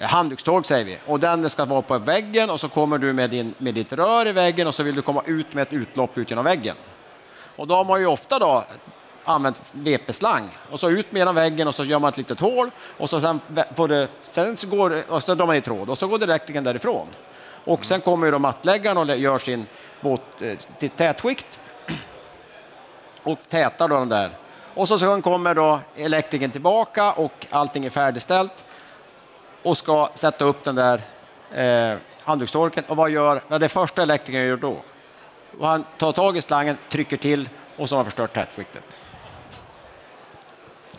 handdukstork 0.01 0.67
säger 0.67 0.85
vi 0.85 0.99
och 1.07 1.21
den 1.21 1.51
ska 1.51 1.65
vara 1.65 1.83
på 1.83 1.99
väggen 1.99 2.51
och 2.51 2.61
så 2.61 2.69
kommer 2.69 2.99
du 2.99 3.13
med, 3.13 3.31
din, 3.31 3.55
med 3.59 3.75
ditt 3.75 3.93
rör 3.93 4.29
i 4.29 4.33
väggen 4.33 4.67
och 4.67 4.75
så 4.75 4.83
vill 4.83 4.95
du 4.95 5.03
komma 5.03 5.23
ut 5.27 5.55
med 5.55 5.63
ett 5.63 5.73
utlopp 5.73 6.19
ut 6.19 6.31
genom 6.31 6.45
väggen. 6.45 6.77
Och 7.63 7.69
då 7.69 7.75
har 7.75 7.85
man 7.85 8.01
ju 8.01 8.07
ofta 8.07 8.39
då 8.39 8.65
använt 9.25 9.63
VP-slang 9.73 10.51
och 10.71 10.81
så 10.81 10.91
ut 10.91 11.13
med 11.13 11.35
väggen 11.35 11.69
och 11.69 11.75
så 11.75 11.85
gör 11.85 11.99
man 11.99 12.09
ett 12.09 12.17
litet 12.17 12.41
hål 12.41 12.71
och 12.99 13.11
så 13.11 13.21
sen, 13.21 13.41
får 13.75 13.89
det, 13.89 14.09
sen 14.21 14.57
så 14.57 14.69
går, 14.69 15.03
och 15.09 15.23
så 15.23 15.35
drar 15.35 15.47
man 15.47 15.57
i 15.57 15.61
tråd 15.61 15.91
och 15.91 15.99
så 15.99 16.07
går 16.07 16.23
elektrikern 16.23 16.65
därifrån. 16.65 17.07
Och 17.65 17.85
sen 17.85 18.01
kommer 18.01 18.27
ju 18.27 18.31
då 18.31 18.39
mattläggaren 18.39 18.99
och 18.99 19.17
gör 19.17 19.39
sin 19.39 19.67
båt 20.01 20.21
eh, 20.41 20.57
till 20.79 20.91
tätskikt 20.91 21.61
och 23.23 23.39
tätar 23.49 23.89
då 23.89 23.99
den 23.99 24.09
där. 24.09 24.31
Och 24.75 24.89
så 24.89 24.99
sen 24.99 25.23
kommer 25.23 25.55
då 25.55 25.81
elektrikern 25.97 26.51
tillbaka 26.51 27.13
och 27.13 27.47
allting 27.51 27.85
är 27.85 27.91
färdigställt 27.91 28.65
och 29.63 29.79
ska 29.79 30.09
sätta 30.15 30.45
upp 30.45 30.65
den 30.65 30.75
där 30.75 31.03
eh, 31.53 31.99
handdukstorken. 32.25 32.85
Och 32.89 32.97
vad 32.97 33.11
gör 33.11 33.43
ja, 33.49 33.59
det 33.59 33.69
första 33.69 34.03
elektrikern 34.03 34.47
gör 34.47 34.57
då? 34.57 34.77
Han 35.61 35.85
tar 35.99 36.13
tag 36.13 36.37
i 36.37 36.43
slangen, 36.43 36.77
trycker 36.89 37.17
till 37.17 37.49
och 37.77 37.89
så 37.89 37.95
har 37.95 37.99
han 37.99 38.05
förstört 38.05 38.35
tätskiktet. 38.35 38.85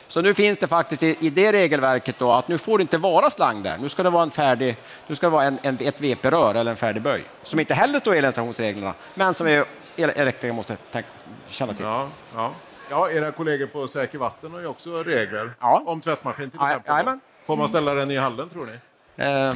Så 0.07 0.21
nu 0.21 0.33
finns 0.33 0.57
det 0.57 0.67
faktiskt 0.67 1.03
i, 1.03 1.17
i 1.19 1.29
det 1.29 1.51
regelverket 1.51 2.19
då 2.19 2.31
att 2.31 2.47
nu 2.47 2.57
får 2.57 2.77
det 2.77 2.81
inte 2.81 2.97
vara 2.97 3.29
slang 3.29 3.63
där. 3.63 3.77
Nu 3.77 3.89
ska 3.89 4.03
det 4.03 4.09
vara 4.09 4.23
en 4.23 4.31
färdig, 4.31 4.77
nu 5.07 5.15
ska 5.15 5.25
det 5.25 5.31
vara 5.31 5.43
en, 5.43 5.59
en 5.61 5.77
ett 5.81 6.01
VP-rör 6.01 6.55
eller 6.55 6.71
en 6.71 6.77
färdig 6.77 7.03
böj 7.03 7.23
som 7.43 7.59
inte 7.59 7.73
heller 7.73 7.99
står 7.99 8.15
i 8.15 8.17
elinstallationsreglerna, 8.17 8.93
men 9.15 9.33
som 9.33 9.47
är 9.47 9.65
elektriker 9.95 10.53
måste 10.53 10.75
tänka, 10.91 11.09
känna 11.47 11.73
till. 11.73 11.85
Ja, 11.85 12.07
ja. 12.35 12.53
ja, 12.89 13.09
era 13.09 13.31
kollegor 13.31 13.67
på 13.67 13.87
Säker 13.87 14.17
Vatten 14.17 14.51
har 14.51 14.59
ju 14.59 14.67
också 14.67 15.03
regler 15.03 15.53
ja. 15.59 15.83
om 15.85 16.01
tvättmaskin 16.01 16.51
till 16.51 16.59
exempel. 16.61 17.03
Ja, 17.05 17.19
Får 17.45 17.57
man 17.57 17.67
ställa 17.67 17.93
den 17.93 18.11
i 18.11 18.17
hallen 18.17 18.49
tror 18.49 18.65
ni? 18.65 18.77
Eh. 19.23 19.53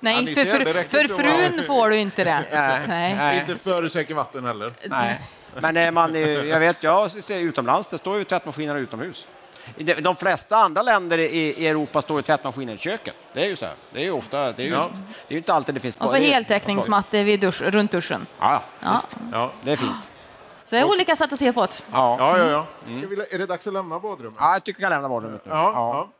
Nej, 0.00 0.34
för, 0.34 0.44
för, 0.44 0.84
för 0.84 1.08
frun 1.08 1.64
får 1.64 1.90
du 1.90 1.96
inte 1.96 2.24
det. 2.24 2.44
Nej. 2.52 2.80
Nej. 3.16 3.40
Inte 3.40 3.56
för 3.62 3.88
Säker 3.88 4.14
Vatten 4.14 4.44
heller. 4.44 4.70
Nej. 4.88 5.20
Men 5.60 5.94
man, 5.94 6.14
jag 6.48 6.60
vet, 6.60 6.82
jag 6.82 7.10
ser 7.10 7.40
utomlands, 7.40 7.88
det 7.88 7.98
står 7.98 8.18
ju 8.18 8.24
tvättmaskiner 8.24 8.76
utomhus. 8.76 9.26
De 9.98 10.16
flesta 10.16 10.56
andra 10.56 10.82
länder 10.82 11.18
i 11.18 11.66
Europa 11.68 12.02
står 12.02 12.16
ju 12.16 12.22
tvättmaskinen 12.22 12.74
i 12.74 12.78
köket. 12.78 13.14
Det 13.32 13.44
är 13.44 13.48
ju 13.48 13.56
så 13.56 13.66
här. 13.66 13.74
Det 13.92 13.98
är 13.98 14.04
ju 14.04 14.10
ofta, 14.10 14.52
det 14.52 14.62
är 14.62 14.66
ju, 14.66 14.72
ja. 14.72 14.90
det 15.28 15.34
är 15.34 15.38
inte 15.38 15.54
alltid 15.54 15.74
det 15.74 15.80
finns. 15.80 15.96
Och 15.96 16.10
så 16.10 16.16
heltäckningsmatte 16.16 17.24
vid 17.24 17.40
dusch, 17.40 17.62
runt 17.62 17.90
duschen. 17.90 18.26
Ja, 18.38 18.62
ja. 18.80 19.00
ja, 19.32 19.52
det 19.62 19.72
är 19.72 19.76
fint. 19.76 20.10
Så 20.64 20.76
det 20.76 20.80
är 20.80 20.84
olika 20.84 21.16
sätt 21.16 21.32
att 21.32 21.38
se 21.38 21.52
på 21.52 21.66
det. 21.66 21.82
Ja, 21.92 22.16
ja, 22.18 22.38
ja. 22.38 22.46
ja. 22.46 22.66
Mm. 22.86 23.20
Är 23.30 23.38
det 23.38 23.46
dags 23.46 23.66
att 23.66 23.72
lämna 23.72 23.98
badrummet? 23.98 24.36
Ja, 24.38 24.52
jag 24.52 24.64
tycker 24.64 24.78
vi 24.78 24.82
kan 24.82 24.90
lämna 24.90 25.08
badrummet 25.08 25.44
nu. 25.44 25.50
Ja, 25.52 25.72
ja. 25.74 26.10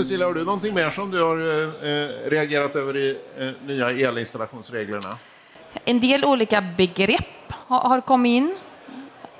Cecilia, 0.00 0.26
har 0.26 0.34
du 0.34 0.44
någonting 0.44 0.74
mer 0.74 0.90
som 0.90 1.10
du 1.10 1.22
har 1.22 1.36
eh, 1.36 1.90
eh, 1.90 2.30
reagerat 2.30 2.76
över 2.76 2.96
i 2.96 3.18
eh, 3.38 3.48
nya 3.66 3.90
elinstallationsreglerna? 3.90 5.18
En 5.84 6.00
del 6.00 6.24
olika 6.24 6.60
begrepp 6.76 7.52
har, 7.52 7.80
har 7.80 8.00
kommit 8.00 8.30
in 8.30 8.56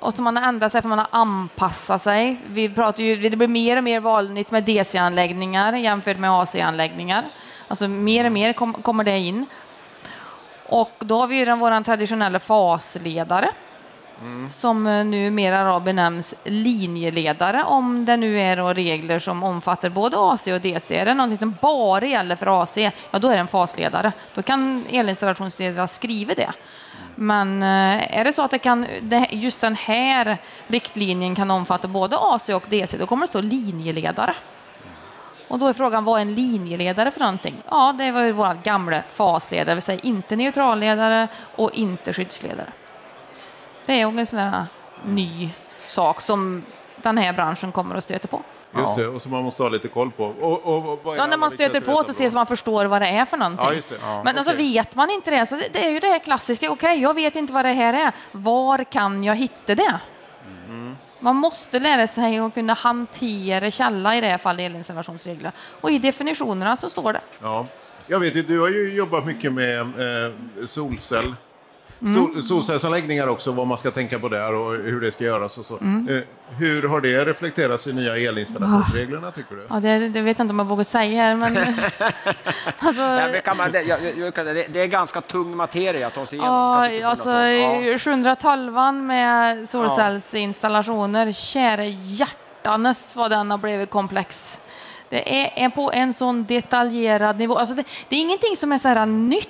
och 0.00 0.14
som 0.14 0.25
man 0.25 0.37
har 0.37 0.49
ändrat 0.49 0.73
sig 0.73 0.83
för 0.83 0.88
man 0.88 0.99
har 0.99 1.09
anpassat 1.11 2.02
sig. 2.02 2.40
Vi 2.47 2.69
pratar 2.69 3.02
ju, 3.02 3.29
det 3.29 3.37
blir 3.37 3.49
mer 3.49 3.76
och 3.76 3.85
mer 3.85 4.00
vanligt 4.00 4.50
med 4.50 4.64
DC-anläggningar 4.64 5.73
jämfört 5.73 6.19
med 6.19 6.31
AC-anläggningar. 6.31 7.25
Alltså 7.69 7.88
mer 7.88 8.25
och 8.26 8.33
mer 8.33 8.52
kom, 8.52 8.73
kommer 8.73 9.05
det 9.05 9.19
in. 9.19 9.47
Och 10.67 10.93
då 10.99 11.17
har 11.17 11.26
vi 11.26 11.37
ju 11.37 11.45
den 11.45 11.59
vår 11.59 11.85
traditionella 11.85 12.38
fasledare 12.38 13.50
mm. 14.21 14.50
som 14.50 14.87
eh, 14.87 15.05
numera 15.05 15.81
benämns 15.81 16.35
linjeledare 16.45 17.65
om 17.65 18.05
det 18.05 18.17
nu 18.17 18.41
är 18.41 18.75
regler 18.75 19.19
som 19.19 19.45
omfattar 19.45 19.89
både 19.89 20.17
AC 20.19 20.47
och 20.47 20.61
DC. 20.61 20.99
Är 20.99 21.05
det 21.05 21.15
någonting 21.15 21.39
som 21.39 21.57
bara 21.61 22.07
gäller 22.07 22.37
för 22.37 22.62
AC, 22.62 22.77
ja 23.11 23.19
då 23.19 23.29
är 23.29 23.33
det 23.33 23.41
en 23.41 23.49
fasledare. 23.49 24.12
Då 24.35 24.43
kan 24.43 24.87
elinstallationsledare 24.91 25.89
skriva 25.89 26.35
det. 26.35 26.53
Men 27.15 27.62
eh, 27.62 28.19
är 28.19 28.25
det 28.25 28.33
så 28.33 28.43
att 28.43 28.50
det 28.50 28.59
kan, 28.59 28.87
just 29.31 29.61
den 29.61 29.75
här 29.75 30.39
riktlinjen 30.67 31.35
kan 31.35 31.50
omfatta 31.50 31.89
både 31.89 32.17
AC 32.19 32.49
och 32.49 32.65
DC, 32.69 32.97
då 32.99 33.07
kommer 33.07 33.23
det 33.23 33.29
stå 33.29 33.41
linjeledare. 33.41 34.35
Och 35.49 35.59
då 35.59 35.67
är 35.67 35.73
frågan, 35.73 36.05
vad 36.05 36.19
är 36.19 36.23
en 36.23 36.35
linjeledare 36.35 37.11
för 37.11 37.21
någonting? 37.21 37.62
Ja, 37.71 37.95
det 37.99 38.12
var 38.12 38.23
ju 38.23 38.33
vår 38.33 38.62
gamla 38.62 39.03
fasledare, 39.03 39.65
det 39.65 39.75
vill 39.75 39.83
säga 39.83 40.00
inte 40.03 40.37
neutralledare 40.37 41.29
och 41.57 41.71
inte 41.75 42.12
skyddsledare. 42.12 42.73
Det 43.90 44.00
är 44.00 44.06
också 44.06 44.18
en 44.18 44.26
sån 44.26 44.38
där 44.38 44.66
ny 45.04 45.50
sak 45.85 46.20
som 46.20 46.62
den 46.97 47.18
här 47.18 47.32
branschen 47.32 47.73
kommer 47.73 47.94
att 47.94 48.04
stöta 48.04 48.28
på. 48.28 48.42
Just 48.78 48.97
det, 48.97 49.06
och 49.06 49.23
som 49.23 49.32
man 49.32 49.44
måste 49.44 49.62
ha 49.62 49.70
lite 49.70 49.88
koll 49.88 50.11
på. 50.11 50.25
Och, 50.25 50.76
och, 50.76 51.00
vad 51.04 51.14
är 51.14 51.18
Ja, 51.18 51.26
när 51.26 51.37
man 51.37 51.50
stöter 51.50 51.80
på 51.80 51.99
att 51.99 52.06
det 52.06 52.11
och 52.11 52.16
ser 52.16 52.30
så 52.30 52.37
man 52.37 52.47
förstår 52.47 52.85
vad 52.85 53.02
det 53.02 53.09
är 53.09 53.25
för 53.25 53.37
någonting. 53.37 53.66
Ja, 53.66 53.75
just 53.75 53.88
det. 53.88 53.97
Ja, 54.02 54.23
Men 54.25 54.37
alltså, 54.37 54.52
okej. 54.52 54.73
vet 54.73 54.94
man 54.94 55.11
inte 55.11 55.30
det, 55.30 55.47
så 55.47 55.56
det, 55.56 55.68
det 55.73 55.87
är 55.87 55.90
ju 55.90 56.00
det 56.00 56.06
här 56.06 56.18
klassiska. 56.18 56.70
Okej, 56.70 57.02
jag 57.02 57.14
vet 57.14 57.37
inte 57.37 57.52
vad 57.52 57.64
det 57.64 57.73
här 57.73 57.94
är. 57.94 58.12
Var 58.32 58.85
kan 58.85 59.25
jag 59.25 59.35
hitta 59.35 59.75
det? 59.75 60.00
Mm. 60.68 60.97
Man 61.20 61.37
måste 61.37 61.78
lära 61.78 62.06
sig 62.06 62.38
att 62.38 62.54
kunna 62.54 62.75
hantera 62.75 63.70
källa, 63.70 64.16
i 64.16 64.20
det 64.20 64.26
här 64.26 64.38
fallet 64.38 64.66
elinstallationsregler. 64.66 65.52
Och 65.80 65.90
i 65.90 65.99
definitionerna 65.99 66.76
så 66.76 66.90
står 66.90 67.12
det. 67.12 67.20
Ja. 67.42 67.66
Jag 68.06 68.20
vet 68.20 68.37
ju, 68.37 68.42
du 68.42 68.61
har 68.61 68.68
ju 68.68 68.94
jobbat 68.94 69.26
mycket 69.26 69.52
med 69.52 69.80
eh, 69.80 70.32
solcell. 70.66 71.35
Mm. 72.02 72.14
Sol, 72.14 72.42
solcellsanläggningar 72.42 73.26
också, 73.26 73.52
vad 73.52 73.66
man 73.66 73.78
ska 73.78 73.90
tänka 73.90 74.19
på 74.19 74.28
där 74.28 74.54
och 74.54 74.73
hur 74.73 75.00
det 75.00 75.12
ska 75.12 75.25
göras 75.25 75.59
och 75.59 75.66
så. 75.66 75.78
Mm. 75.78 76.09
Eh, 76.09 76.23
hur 76.59 76.83
har 76.88 77.00
det 77.00 77.25
reflekterats 77.25 77.87
i 77.87 77.92
nya 77.92 78.16
elinstallationsreglerna 78.16 79.30
tycker 79.30 79.57
du? 79.57 79.66
Ja, 79.71 79.80
det, 79.80 79.99
det 80.09 80.23
vet 80.23 80.38
jag 80.38 80.45
inte 80.45 80.52
om 80.52 80.59
jag 80.59 80.66
vågar 80.66 80.85
säga 80.85 81.23
här, 81.23 81.37
men... 81.37 81.57
alltså, 82.78 83.02
Ja, 83.02 83.28
det, 83.28 83.40
kan 83.40 83.57
man, 83.57 83.73
det, 83.73 83.83
jag, 83.83 83.99
jag, 84.19 84.35
kan- 84.35 84.45
det, 84.47 84.73
det 84.73 84.83
är 84.83 84.87
ganska 84.87 85.21
tung 85.21 85.57
materia 85.57 86.07
att 86.07 86.14
ta 86.14 86.26
sig 86.26 86.38
igenom. 86.38 86.54
Ja, 86.54 87.09
alltså 87.09 87.30
712. 87.30 87.85
Ja. 87.85 87.99
712 87.99 88.95
med 88.95 89.69
solcellsinstallationer, 89.69 91.33
kära 91.33 91.85
hjärtanes 91.85 93.16
vad 93.16 93.30
den 93.30 93.50
har 93.50 93.59
blivit 93.59 93.90
komplex. 93.90 94.59
Det 95.09 95.42
är, 95.42 95.64
är 95.64 95.69
på 95.71 95.92
en 95.92 96.14
sån 96.14 96.45
detaljerad 96.45 97.38
nivå. 97.38 97.57
Alltså 97.59 97.75
det, 97.75 97.85
det 98.09 98.16
är 98.16 98.21
ingenting 98.21 98.57
som 98.57 98.73
är 98.73 98.78
så 98.78 98.88
här 98.88 99.07
nytt. 99.07 99.49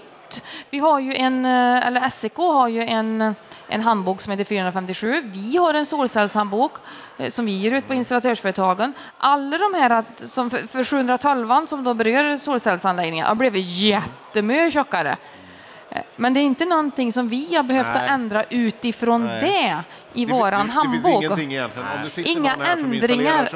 Vi 0.70 0.78
har 0.78 1.00
ju 1.00 1.14
en, 1.14 1.44
eh, 1.44 1.86
eller 1.86 2.10
SEK 2.10 2.36
har 2.36 2.68
ju 2.68 2.82
en, 2.82 3.34
en 3.68 3.80
handbok 3.80 4.20
som 4.20 4.30
heter 4.30 4.44
457. 4.44 5.22
Vi 5.24 5.56
har 5.56 5.74
en 5.74 5.86
solcellshandbok 5.86 6.72
eh, 7.18 7.30
som 7.30 7.46
vi 7.46 7.52
ger 7.52 7.72
ut 7.72 7.88
på 7.88 7.94
installatörsföretagen. 7.94 8.92
Alla 9.18 9.58
de 9.58 9.74
här, 9.74 9.90
eh, 9.90 10.26
som 10.26 10.50
för, 10.50 10.58
för 10.58 10.84
712 10.84 11.66
som 11.66 11.84
då 11.84 11.94
berör 11.94 12.36
solcellsanläggningar 12.36 13.26
har 13.26 13.34
blivit 13.34 13.66
jättemycket 13.66 14.72
tjockare. 14.72 15.16
Men 16.16 16.34
det 16.34 16.40
är 16.40 16.42
inte 16.42 16.64
någonting 16.64 17.12
som 17.12 17.28
vi 17.28 17.56
har 17.56 17.62
behövt 17.62 17.86
att 17.88 17.94
Nej. 17.94 18.08
ändra 18.08 18.44
utifrån 18.50 19.26
det 19.26 19.76
i 20.14 20.24
Det- 20.24 20.32
våran 20.32 20.66
det, 20.66 20.72
handbok. 20.72 21.02
finns 21.02 21.24
ingenting 21.24 21.52
egentligen. 21.52 21.88
Det 22.14 22.22
Inga 22.22 22.56
ändringar. 22.66 23.50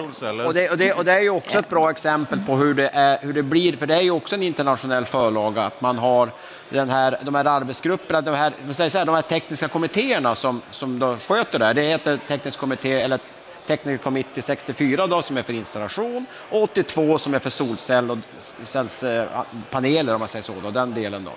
Och 0.46 0.54
det, 0.54 0.70
och, 0.70 0.76
det, 0.78 0.92
och 0.92 1.04
det 1.04 1.12
är 1.12 1.20
ju 1.20 1.30
också 1.30 1.58
ett 1.58 1.68
bra 1.68 1.90
exempel 1.90 2.40
på 2.46 2.56
hur 2.56 2.74
det, 2.74 2.90
är, 2.94 3.18
hur 3.22 3.32
det 3.32 3.42
blir, 3.42 3.76
för 3.76 3.86
det 3.86 3.94
är 3.94 4.02
ju 4.02 4.10
också 4.10 4.34
en 4.34 4.42
internationell 4.42 5.04
förlaga, 5.04 5.62
att 5.62 5.80
man 5.80 5.98
har 5.98 6.30
den 6.70 6.90
här, 6.90 7.18
de 7.22 7.34
här 7.34 7.44
arbetsgrupperna, 7.44 8.20
de 8.20 8.34
här, 8.34 8.52
säger 8.72 8.90
så 8.90 8.98
här, 8.98 9.04
de 9.04 9.14
här 9.14 9.22
tekniska 9.22 9.68
kommittéerna 9.68 10.34
som, 10.34 10.62
som 10.70 10.98
då 10.98 11.16
sköter 11.28 11.58
det 11.58 11.64
här. 11.64 11.74
Det 11.74 11.82
heter 11.82 12.18
teknisk 12.28 12.58
kommitté, 12.58 12.92
eller 12.92 13.18
Technical 13.66 13.99
Committee 13.99 14.42
64 14.42 15.06
då, 15.06 15.23
som 15.23 15.37
är 15.37 15.42
för 15.42 15.52
installation 15.52 16.26
och 16.50 16.62
82 16.62 17.18
som 17.18 17.35
är 17.35 17.38
för 17.38 17.50
solcell 17.50 18.11
och 18.11 18.18
cellspaneler 18.62 20.14
om 20.14 20.18
man 20.18 20.28
säger 20.28 20.42
så, 20.42 20.54
då, 20.62 20.71
den 20.71 20.94
delen 20.94 21.25
då. 21.25 21.33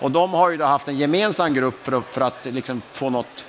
Och 0.00 0.10
de 0.10 0.30
har 0.30 0.50
ju 0.50 0.56
då 0.56 0.64
haft 0.64 0.88
en 0.88 0.96
gemensam 0.96 1.54
grupp 1.54 1.84
för 1.84 1.92
att, 1.92 2.04
för 2.14 2.20
att 2.20 2.44
liksom 2.44 2.82
få 2.92 3.10
något 3.10 3.44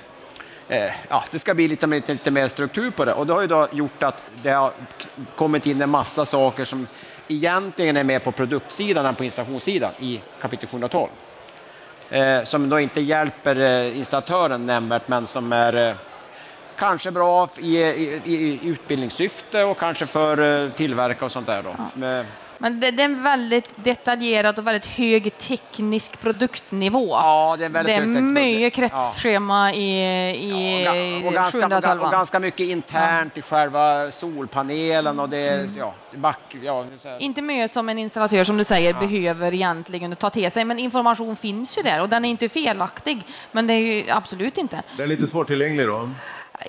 eh, 0.68 0.90
ja, 1.08 1.24
det 1.30 1.38
ska 1.38 1.54
bli 1.54 1.68
lite, 1.68 1.86
lite, 1.86 2.12
lite 2.12 2.30
mer 2.30 2.48
struktur 2.48 2.90
på 2.90 3.04
det. 3.04 3.12
Och 3.12 3.26
det 3.26 3.32
har 3.32 3.40
ju 3.40 3.46
då 3.46 3.68
gjort 3.72 4.02
att 4.02 4.22
det 4.42 4.50
har 4.50 4.72
kommit 5.36 5.66
in 5.66 5.82
en 5.82 5.90
massa 5.90 6.26
saker 6.26 6.64
som 6.64 6.86
egentligen 7.28 7.96
är 7.96 8.04
mer 8.04 8.18
på 8.18 8.32
produktsidan 8.32 9.06
än 9.06 9.14
på 9.14 9.24
installationssidan 9.24 9.92
i 9.98 10.20
kapitel 10.40 10.68
712. 10.68 11.08
Eh, 12.10 12.42
som 12.42 12.68
då 12.68 12.80
inte 12.80 13.00
hjälper 13.00 13.60
eh, 13.60 13.98
installatören 13.98 14.66
nämnvärt, 14.66 15.08
men 15.08 15.26
som 15.26 15.52
är 15.52 15.88
eh, 15.88 15.94
kanske 16.80 17.10
bra 17.10 17.48
i, 17.58 17.78
i, 17.78 18.20
i 18.24 18.58
utbildningssyfte 18.68 19.64
och 19.64 19.78
kanske 19.78 20.06
för 20.06 20.64
eh, 20.64 20.70
tillverkare 20.72 21.24
och 21.24 21.32
sånt 21.32 21.46
där. 21.46 21.62
Då. 21.62 21.74
Med, 21.94 22.26
Men 22.58 22.80
det, 22.80 22.90
det 22.90 23.02
är 23.02 23.04
en 23.04 23.22
väldigt 23.22 23.70
detaljerad 23.76 24.58
och 24.58 24.66
väldigt 24.66 24.86
hög 24.86 25.38
teknisk 25.38 26.20
produktnivå. 26.20 27.08
ja, 27.10 27.56
det 27.58 27.64
är 27.64 27.68
väldigt 27.68 27.96
det 27.96 28.02
är 28.02 28.22
mycket 28.22 28.78
Ja. 28.78 28.88
kretsschema 28.88 29.72
i, 29.72 30.00
i 30.30 30.84
Ja, 30.84 30.90
och, 30.92 30.96
ga- 30.96 31.26
och, 31.26 31.32
ganska, 31.34 31.58
och, 31.58 31.64
ga- 31.64 31.80
712. 31.80 32.02
och 32.02 32.10
ganska 32.10 32.38
mycket 32.40 32.66
internt 32.68 33.38
i 33.38 33.42
själva 33.42 34.10
solpanelen 34.10 35.20
och 35.20 35.28
det 35.28 35.50
Mm. 35.50 35.66
ja, 35.78 35.94
back, 36.14 36.56
ja. 36.62 36.84
Inte 37.18 37.42
mycket 37.42 37.70
som 37.72 37.88
en 37.88 37.98
installatör 37.98 38.44
som 38.44 38.56
du 38.56 38.64
säger 38.64 38.94
behöver 38.94 39.54
egentligen 39.54 40.16
ta 40.16 40.30
till 40.30 40.50
sig, 40.50 40.64
men 40.64 40.78
information 40.78 41.36
finns 41.36 41.78
ju 41.78 41.82
där 41.82 42.00
och 42.02 42.08
den 42.08 42.24
är 42.24 42.28
inte 42.30 42.48
felaktig. 42.48 43.22
Men 43.52 43.66
det 43.66 43.72
är 43.74 43.78
ju 43.78 44.04
absolut 44.10 44.58
inte. 44.58 44.82
Det 44.96 45.02
är 45.02 45.06
lite 45.06 45.26
svårtillgänglig 45.26 45.86
då. 45.86 46.10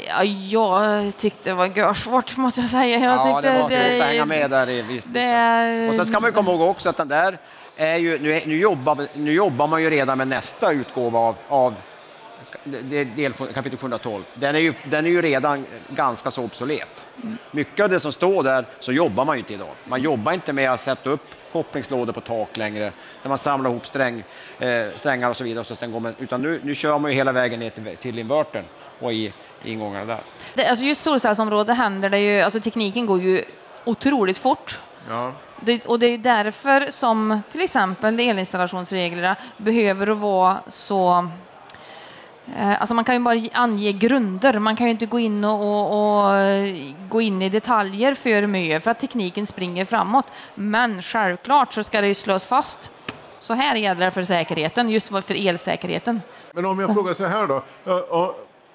Ja, 0.10 0.24
jag 0.24 1.18
tyckte 1.18 1.50
det 1.50 1.54
var 1.54 1.66
görsvårt 1.66 2.38
måste 2.38 2.62
jag 2.62 2.70
säga. 2.70 2.98
Jag 2.98 3.14
Ja, 3.18 3.26
tyckte 3.36 3.54
det 3.54 3.62
var 3.62 3.70
svårt 3.70 4.02
att 4.02 4.08
hänga 4.08 4.26
med 4.26 4.50
där. 4.52 4.70
i- 4.70 4.82
Visst, 4.82 5.08
Det, 5.14 5.88
Och 5.90 5.96
sen 5.96 6.06
ska 6.06 6.20
man 6.20 6.28
ju 6.30 6.34
komma 6.34 6.52
ihåg 6.52 6.62
också 6.62 6.90
att 6.90 6.98
den 6.98 7.08
där 7.08 7.38
är 7.78 7.98
ju, 7.98 8.20
nu, 8.20 8.34
är, 8.34 8.42
nu, 8.48 8.58
jobbar, 8.60 8.98
nu 9.14 9.34
jobbar 9.34 9.68
man 9.68 9.84
ju 9.84 9.90
redan 9.90 10.18
med 10.18 10.28
nästa 10.28 10.72
utgåva 10.72 11.20
av, 11.20 11.36
av 11.48 11.74
det- 12.64 13.04
del, 13.04 13.34
kapitel 13.34 13.80
712. 13.80 14.24
Den 14.34 14.56
är, 14.56 14.60
ju, 14.60 14.74
den 14.84 15.06
är 15.06 15.10
ju 15.10 15.22
redan 15.22 15.66
ganska 15.90 16.32
så 16.32 16.44
obsolet. 16.44 17.06
Mycket 17.52 17.84
av 17.84 17.90
det 17.90 18.00
som 18.00 18.12
står 18.12 18.44
där 18.44 18.66
så 18.80 18.92
jobbar 18.92 19.26
man 19.26 19.36
ju 19.36 19.40
inte 19.40 19.54
idag. 19.54 19.76
Man 19.86 20.02
jobbar 20.02 20.32
inte 20.34 20.54
med 20.54 20.72
att 20.72 20.80
sätta 20.80 21.10
upp 21.10 21.26
kopplingslådor 21.52 22.14
på 22.14 22.22
tak 22.22 22.58
längre, 22.58 22.92
där 23.22 23.30
man 23.30 23.38
samlar 23.38 23.70
ihop 23.70 23.86
sträng, 23.86 24.24
eh, 24.60 24.86
strängar 24.96 25.30
och 25.30 25.38
så 25.38 25.44
vidare. 25.44 25.60
Och 25.60 25.66
så 25.66 25.76
sen 25.76 25.92
går 25.92 26.00
man, 26.00 26.16
utan 26.20 26.42
nu, 26.42 26.60
nu 26.64 26.76
kör 26.76 27.00
man 27.00 27.12
ju 27.12 27.18
hela 27.18 27.32
vägen 27.32 27.60
ner 27.60 27.70
till, 27.70 27.98
till 27.98 28.20
invertern 28.20 28.66
och 29.00 29.14
i, 29.14 29.34
i 29.64 29.72
ingångarna 29.72 30.06
där. 30.06 30.20
det, 30.54 30.68
alltså 30.68 30.86
just 30.86 31.02
solcellsområdet 31.02 31.78
händer 31.78 32.10
det 32.10 32.20
ju, 32.20 32.42
alltså 32.42 32.60
tekniken 32.60 33.06
går 33.06 33.22
ju 33.22 33.46
otroligt 33.84 34.38
fort. 34.38 34.80
Ja. 35.10 35.34
Det, 35.60 35.86
och 35.86 36.00
det 36.00 36.08
är 36.08 36.18
därför 36.18 36.92
som 36.92 37.42
till 37.52 37.62
exempel 37.62 38.20
elinstallationsreglerna 38.20 39.36
behöver 39.58 40.08
att 40.08 40.18
vara 40.18 40.60
så... 40.68 41.30
Eh, 42.58 42.82
alltså 42.82 42.96
man 42.96 43.04
kan 43.04 43.16
ju 43.16 43.22
bara 43.22 43.40
ange 43.54 43.92
grunder, 43.92 44.60
man 44.60 44.76
kan 44.76 44.88
ju 44.88 44.92
inte 44.92 45.06
gå 45.06 45.20
in 45.20 45.44
och, 45.44 45.62
och, 45.62 46.24
och 46.26 46.36
eh, 46.36 46.76
gå 47.10 47.22
in 47.22 47.42
i 47.42 47.50
detaljer 47.50 48.16
för 48.16 48.48
mycket 48.48 48.84
för 48.84 48.92
att 48.92 49.00
tekniken 49.00 49.46
springer 49.48 49.86
framåt. 49.86 50.28
Men 50.56 51.02
självklart 51.02 51.74
så 51.74 51.84
ska 51.84 52.02
det 52.02 52.08
ju 52.08 52.14
slås 52.14 52.48
fast. 52.48 52.92
Så 53.38 53.54
här 53.54 53.76
gäller 53.76 54.06
det 54.06 54.12
för 54.12 54.24
säkerheten, 54.24 54.90
just 54.90 55.10
för 55.10 55.48
elsäkerheten. 55.48 56.22
Men 56.52 56.66
om 56.66 56.80
jag 56.80 56.94
frågar 56.94 57.14
så 57.14 57.26
här 57.26 57.48
då. 57.48 57.64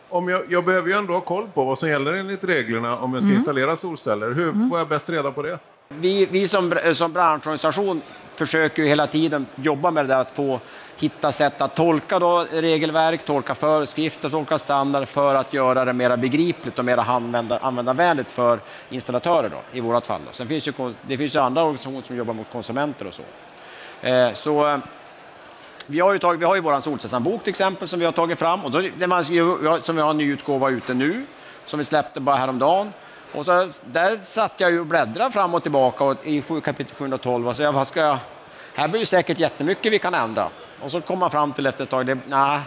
Om 0.09 0.29
jag, 0.29 0.43
jag 0.49 0.65
behöver 0.65 0.89
ju 0.89 0.95
ändå 0.95 1.13
ha 1.13 1.21
koll 1.21 1.49
på 1.55 1.65
vad 1.65 1.79
som 1.79 1.89
gäller 1.89 2.13
enligt 2.13 2.45
reglerna 2.45 2.99
om 2.99 3.15
jag 3.15 3.23
ska 3.23 3.33
installera 3.33 3.77
solceller. 3.77 4.31
Hur 4.31 4.69
får 4.69 4.79
jag 4.79 4.89
bäst 4.89 5.11
reda 5.11 5.33
på 5.33 5.43
det? 5.43 5.59
Vi, 5.89 6.27
vi 6.27 6.49
som, 6.49 6.73
br- 6.73 6.93
som 6.95 7.13
branschorganisation 7.13 8.03
försöker 8.37 8.83
ju 8.83 8.89
hela 8.89 9.07
tiden 9.07 9.47
jobba 9.57 9.91
med 9.91 10.05
det 10.05 10.09
där 10.09 10.21
att 10.21 10.31
få 10.31 10.61
hitta 10.97 11.33
sätt 11.33 11.61
att 11.61 11.75
tolka 11.77 12.19
då 12.19 12.47
regelverk, 12.53 13.25
tolka 13.25 13.55
föreskrifter, 13.55 14.31
tolka 14.31 14.59
standard 14.59 15.09
för 15.09 15.35
att 15.35 15.53
göra 15.53 15.85
det 15.85 15.93
mer 15.93 16.17
begripligt 16.17 16.79
och 16.79 16.85
mer 16.85 16.97
använda, 16.97 17.59
användarvänligt 17.59 18.31
för 18.31 18.61
installatörer 18.91 19.49
då, 19.49 19.79
i 19.79 19.81
vårt 19.81 20.07
fall. 20.07 20.21
Då. 20.27 20.33
Sen 20.33 20.49
finns 20.49 20.69
ju, 20.69 20.73
det 21.03 21.19
finns 21.19 21.35
ju 21.35 21.39
andra 21.39 21.63
organisationer 21.63 22.03
som 22.03 22.17
jobbar 22.17 22.35
mot 22.35 22.53
konsumenter 22.53 23.07
och 23.07 23.15
så. 23.15 23.23
Eh, 24.09 24.33
så 24.33 24.69
eh, 24.69 24.79
vi 25.87 26.01
har 26.01 26.13
ju, 26.13 26.19
tagit, 26.19 26.41
vi 26.41 26.45
har 26.45 26.55
ju 26.55 26.61
vår 26.61 26.81
solcellshandbok 26.81 27.43
till 27.43 27.51
exempel 27.51 27.89
som 27.89 27.99
vi 27.99 28.05
har 28.05 28.13
tagit 28.13 28.39
fram 28.39 28.65
och 28.65 28.71
då, 28.71 28.83
det 28.99 29.07
man, 29.07 29.25
som 29.83 29.97
vi 29.97 30.03
har 30.03 30.11
en 30.11 30.19
ny 30.19 30.33
utgåva 30.33 30.71
ute 30.71 30.95
nu 30.95 31.27
som 31.65 31.79
vi 31.79 31.85
släppte 31.85 32.21
bara 32.21 32.37
häromdagen. 32.37 32.93
Och 33.33 33.45
så, 33.45 33.71
där 33.85 34.17
satt 34.17 34.53
jag 34.57 34.71
ju 34.71 34.81
och 34.81 34.87
bläddrade 34.87 35.31
fram 35.31 35.55
och 35.55 35.63
tillbaka 35.63 36.05
och, 36.05 36.27
i 36.27 36.43
kapitel 36.65 36.97
712 36.97 37.49
och 37.49 37.57
så 37.57 37.63
jag, 37.63 37.73
vad 37.73 37.87
ska 37.87 38.01
jag, 38.01 38.19
här 38.77 38.89
blir 38.89 39.01
ju 39.01 39.07
säkert 39.07 39.39
jättemycket 39.39 39.93
vi 39.93 39.99
kan 39.99 40.15
ändra. 40.15 40.49
Och 40.81 40.91
så 40.91 41.01
kom 41.01 41.19
man 41.19 41.31
fram 41.31 41.53
till 41.53 41.67
efter 41.67 41.85
ett 41.85 41.91
tag, 41.91 42.07
det, 42.07 42.19
nej, 42.27 42.61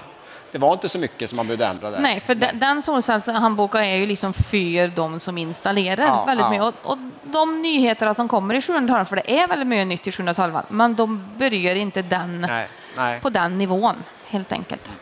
det 0.51 0.58
var 0.58 0.74
inte 0.74 0.89
så 0.89 1.00
mycket 1.00 1.30
som 1.30 1.38
man 1.38 1.48
behövde 1.48 1.66
ändra 1.66 1.92
där. 1.92 2.00
Nej, 2.00 2.20
för 2.20 2.36
den, 2.36 2.60
den 2.60 2.82
solcellshandboken 2.82 3.82
är 3.84 3.96
ju 3.96 4.06
liksom 4.06 4.34
för 4.34 4.88
de 4.96 5.20
som 5.20 5.38
installerar 5.38 6.06
Ja, 6.06 6.25
väldigt 6.25 6.44
ja. 6.44 6.50
mycket. 6.50 6.66
Och, 6.84 6.92
och 6.92 6.98
de 7.24 7.62
nyheterna 7.62 8.13
som 8.13 8.28
kommer 8.28 8.54
i 8.56 8.62
712, 8.62 9.06
för 9.06 9.16
det 9.16 9.39
är 9.39 9.48
väldigt 9.48 9.68
mycket 9.68 9.88
nytt 9.88 10.08
i 10.08 10.12
712, 10.12 10.58
men 10.70 10.96
de 10.96 11.30
berör 11.38 11.75
inte 11.75 12.01
den 12.01 12.42
Nej, 12.50 12.68
nej. 12.96 13.20
på 13.20 13.30
den 13.30 13.58
nivån, 13.58 13.96
helt 14.25 14.51
enkelt. 14.51 14.94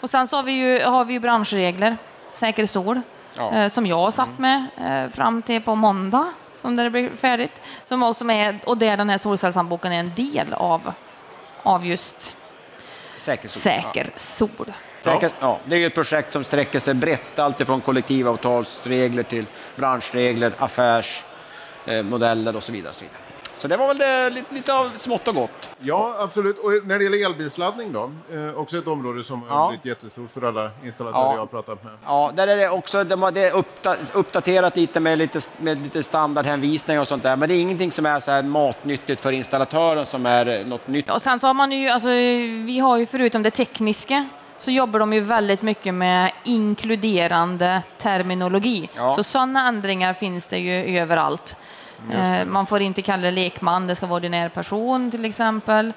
Och 0.00 0.10
sen 0.10 0.28
så 0.28 0.36
har 0.36 0.42
vi 0.42 0.52
ju, 0.52 0.82
har 0.84 1.04
vi 1.04 1.12
ju 1.12 1.20
branschregler, 1.20 1.96
Säker 2.32 2.66
sol, 2.66 3.00
Ja. 3.34 3.52
eh, 3.52 3.68
som 3.68 3.86
jag 3.86 3.96
har 3.98 4.10
satt 4.10 4.38
med 4.38 4.66
eh, 4.84 5.10
fram 5.10 5.42
till 5.42 5.62
på 5.62 5.74
måndag, 5.74 6.32
som 6.54 6.76
det 6.76 6.90
blir 6.90 7.10
färdigt. 7.16 7.60
Som 7.84 8.02
också 8.02 8.24
är, 8.30 8.58
och 8.64 8.78
där 8.78 8.96
den 8.96 9.10
här 9.10 9.18
solcellshandboken 9.18 9.92
är 9.92 10.00
en 10.00 10.12
del 10.16 10.52
av, 10.52 10.92
av 11.62 11.86
just 11.86 12.34
Säker 13.16 13.48
sol. 13.48 13.60
säker 13.60 14.10
sol. 14.16 14.72
Säkert, 15.00 15.34
ja. 15.40 15.58
Det 15.64 15.76
är 15.76 15.86
ett 15.86 15.94
projekt 15.94 16.32
som 16.32 16.44
sträcker 16.44 16.78
sig 16.78 16.94
brett, 16.94 17.38
alltifrån 17.38 17.80
kollektivavtalsregler 17.80 19.22
till 19.22 19.46
branschregler, 19.76 20.52
affärsmodeller 20.58 22.56
och 22.56 22.62
så 22.62 22.72
vidare. 22.72 22.90
Och 22.90 22.94
så 22.94 23.04
vidare. 23.04 23.29
Så 23.62 23.68
det 23.68 23.76
var 23.76 23.88
väl 23.88 23.98
det, 23.98 24.30
lite, 24.30 24.54
lite 24.54 24.74
av 24.74 24.90
smått 24.96 25.28
och 25.28 25.34
gott. 25.34 25.68
Ja, 25.78 26.14
absolut. 26.18 26.58
Och 26.58 26.70
när 26.84 26.98
det 26.98 27.04
gäller 27.04 27.24
elbilsladdning 27.26 27.92
då? 27.92 28.12
Eh, 28.32 28.58
också 28.58 28.78
ett 28.78 28.86
område 28.86 29.24
som 29.24 29.42
Ja. 29.48 29.54
har 29.54 29.68
blivit 29.68 29.84
jättestort 29.86 30.30
för 30.34 30.42
alla 30.48 30.70
installatörer 30.84 31.24
Ja. 31.24 31.32
jag 31.32 31.38
har 31.38 31.46
pratat 31.46 31.84
med. 31.84 31.92
Ja, 32.04 32.30
där 32.36 32.46
är 32.48 32.56
det 32.56 32.68
också 32.68 33.04
de 33.04 33.22
har, 33.22 33.30
det 33.30 33.44
är 33.46 33.56
uppda, 33.56 33.96
uppdaterat 34.14 34.76
lite 34.76 35.00
med 35.00 35.18
lite, 35.18 35.40
med 35.56 35.82
lite 35.82 36.02
standardhänvisningar 36.02 37.00
och 37.00 37.08
sånt 37.08 37.22
där. 37.22 37.36
Men 37.36 37.48
det 37.48 37.54
är 37.54 37.60
ingenting 37.60 37.92
som 37.92 38.06
är 38.06 38.20
så 38.20 38.30
här 38.30 38.42
matnyttigt 38.42 39.20
för 39.20 39.32
installatören 39.32 40.06
som 40.06 40.26
är 40.26 40.60
eh, 40.60 40.66
något 40.66 40.88
nytt. 40.88 41.10
Och 41.10 41.22
sen 41.22 41.40
så 41.40 41.46
har 41.46 41.54
man 41.54 41.72
ju, 41.72 41.88
alltså, 41.88 42.08
vi 42.66 42.78
har 42.78 42.96
ju 42.98 43.06
förutom 43.06 43.42
det 43.42 43.50
tekniska 43.50 44.28
så 44.58 44.70
jobbar 44.70 45.00
de 45.00 45.12
ju 45.12 45.20
väldigt 45.20 45.62
mycket 45.62 45.94
med 45.94 46.32
inkluderande 46.44 47.82
terminologi. 47.98 48.88
Ja. 48.96 49.14
Så 49.16 49.22
sådana 49.22 49.68
ändringar 49.68 50.14
finns 50.14 50.46
det 50.46 50.58
ju 50.58 50.98
överallt. 50.98 51.56
Eh, 52.12 52.46
Man 52.46 52.66
får 52.66 52.80
inte 52.80 53.02
kalla 53.02 53.22
det 53.22 53.30
lekman, 53.30 53.86
det 53.86 53.96
ska 53.96 54.06
vara 54.06 54.16
ordinär 54.16 54.48
person 54.48 55.10
till 55.10 55.24
exempel. 55.24 55.92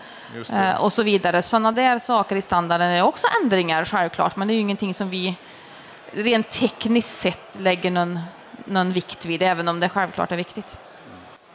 Eh, 0.53 0.81
Och 0.81 0.93
så 0.93 1.03
vidare. 1.03 1.41
Sådana 1.41 1.71
där 1.71 1.99
saker 1.99 2.35
i 2.35 2.41
standarden 2.41 2.91
är 2.91 3.01
också 3.03 3.27
ändringar 3.43 3.85
självklart, 3.85 4.35
men 4.35 4.47
det 4.47 4.53
är 4.53 4.55
ju 4.55 4.61
ingenting 4.61 4.93
som 4.93 5.09
vi 5.09 5.37
rent 6.11 6.49
tekniskt 6.49 7.21
sett 7.21 7.59
lägger 7.59 7.91
någon, 7.91 8.19
någon 8.65 8.91
vikt 8.93 9.25
vid, 9.25 9.43
även 9.43 9.67
om 9.67 9.79
det 9.79 9.89
självklart 9.89 10.31
är 10.31 10.35
viktigt. 10.35 10.77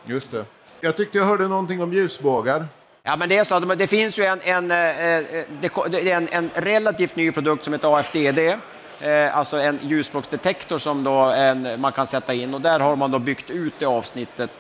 Just 0.07 0.31
det. 0.31 0.45
Jag 0.81 0.97
tyckte 0.97 1.19
jag 1.19 1.25
hörde 1.25 1.49
någonting 1.49 1.83
om 1.83 1.93
ljusbågar. 1.93 2.67
Ja, 3.03 3.17
men 3.17 3.29
det 3.29 3.39
är 3.39 3.45
så 3.45 3.59
det 3.61 3.87
finns 3.87 4.19
ju 4.19 4.25
en, 4.25 4.41
en, 4.45 4.71
eh, 4.71 6.17
en, 6.17 6.29
en 6.33 6.51
relativt 6.55 7.17
ny 7.17 7.33
produkt 7.33 7.65
som 7.65 7.73
heter 7.73 7.97
AFDD. 7.99 8.39
Eh, 9.01 9.37
alltså 9.39 9.57
en 9.57 9.79
ljusspråksdetektor 9.83 10.79
som 10.79 11.05
då 11.05 11.13
en, 11.19 11.81
man 11.81 11.93
kan 11.93 12.07
sätta 12.07 12.35
in 12.35 12.55
och 12.55 12.61
där 12.61 12.81
har 12.81 12.97
man 12.97 13.11
då 13.11 13.19
byggt 13.19 13.51
ut 13.51 13.73
det 13.79 13.87
avsnittet 13.87 14.51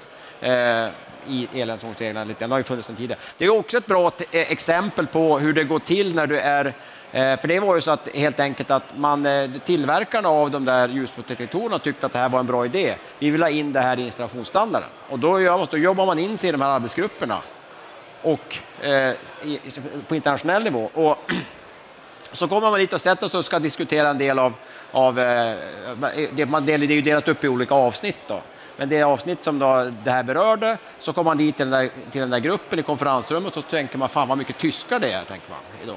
eh, 0.41 0.87
i 1.27 1.49
elransonsreglerna 1.55 2.25
lite. 2.25 2.45
Den 2.45 2.51
har 2.51 2.59
ju 2.59 2.65
funnits 2.65 2.87
sedan 2.87 2.97
tidigare. 2.97 3.21
Det 3.39 3.45
är 3.45 3.59
också 3.59 3.79
ett 3.79 3.87
bra 3.87 4.11
t- 4.11 4.25
eh, 4.33 4.53
exempel 4.53 5.07
på 5.07 5.39
hur 5.39 5.53
det 5.53 5.65
går 5.65 5.79
till 5.79 6.15
när 6.15 6.27
du 6.27 6.39
är 6.39 6.67
eh, 7.13 7.41
för 7.41 7.49
det 7.49 7.61
var 7.61 7.75
ju 7.75 7.81
så 7.81 7.91
att 7.91 8.09
helt 8.17 8.41
enkelt 8.41 8.71
att 8.71 8.83
man, 8.97 9.27
eh, 9.27 9.51
tillverkarna 9.65 10.29
av 10.29 10.51
de 10.51 10.65
där 10.65 10.89
ljusspråksdetektorerna 10.89 11.79
tyckte 11.79 12.07
att 12.07 12.13
det 12.13 12.19
här 12.19 12.29
var 12.29 12.41
en 12.41 12.47
bra 12.47 12.65
idé. 12.65 12.95
Vi 13.19 13.31
vill 13.31 13.43
ha 13.43 13.51
in 13.51 13.73
det 13.73 13.81
här 13.81 13.99
i 13.99 14.03
installationsstandarden. 14.05 14.89
Och 15.09 15.19
då, 15.19 15.41
gör 15.41 15.59
man, 15.59 15.67
då 15.71 15.79
jobbar 15.79 16.07
man 16.07 16.19
in 16.19 16.39
sig 16.39 16.49
i 16.49 16.53
de 16.53 16.61
här 16.61 16.69
arbetsgrupperna 16.69 17.39
och 18.23 18.57
eh, 18.81 19.13
på 20.09 20.15
internationell 20.15 20.65
nivå. 20.65 20.91
Och 20.95 21.19
så 22.33 22.49
kommer 22.49 22.71
man 22.71 22.79
dit 22.79 22.93
och 22.93 23.01
sätter 23.01 23.29
sig 23.29 23.39
och 23.39 23.45
ska 23.45 23.59
diskutera 23.59 24.09
en 24.09 24.19
del 24.19 24.39
av, 24.39 24.53
av 24.93 25.19
eh, 25.19 25.57
det, 26.33 26.47
man 26.47 26.67
del, 26.67 26.81
det 26.81 26.87
är 26.87 26.97
ju 26.97 27.03
delat 27.03 27.29
upp 27.29 27.45
i 27.45 27.49
olika 27.49 27.75
avsnitt 27.75 28.17
då. 28.27 28.41
Men 28.77 28.89
det 28.89 29.03
avsnitt 29.03 29.45
som 29.45 29.59
då 29.59 29.91
det 30.05 30.11
här 30.11 30.23
berörde, 30.23 30.79
så 31.01 31.13
kommer 31.13 31.31
man 31.31 31.39
dit 31.39 31.57
till 31.57 31.71
den, 31.71 31.81
där, 31.81 31.91
till 32.11 32.21
den 32.21 32.31
där 32.31 32.39
gruppen 32.39 32.79
i 32.79 32.83
konferensrummet 32.83 33.57
och 33.57 33.65
så 33.65 33.71
tänker 33.71 33.99
man 33.99 34.09
fan 34.09 34.29
vad 34.29 34.39
mycket 34.39 34.59
tyskar 34.59 34.99
det 34.99 35.13
är, 35.13 35.25
tänker 35.25 35.51
man 35.51 35.59
idag. 35.83 35.97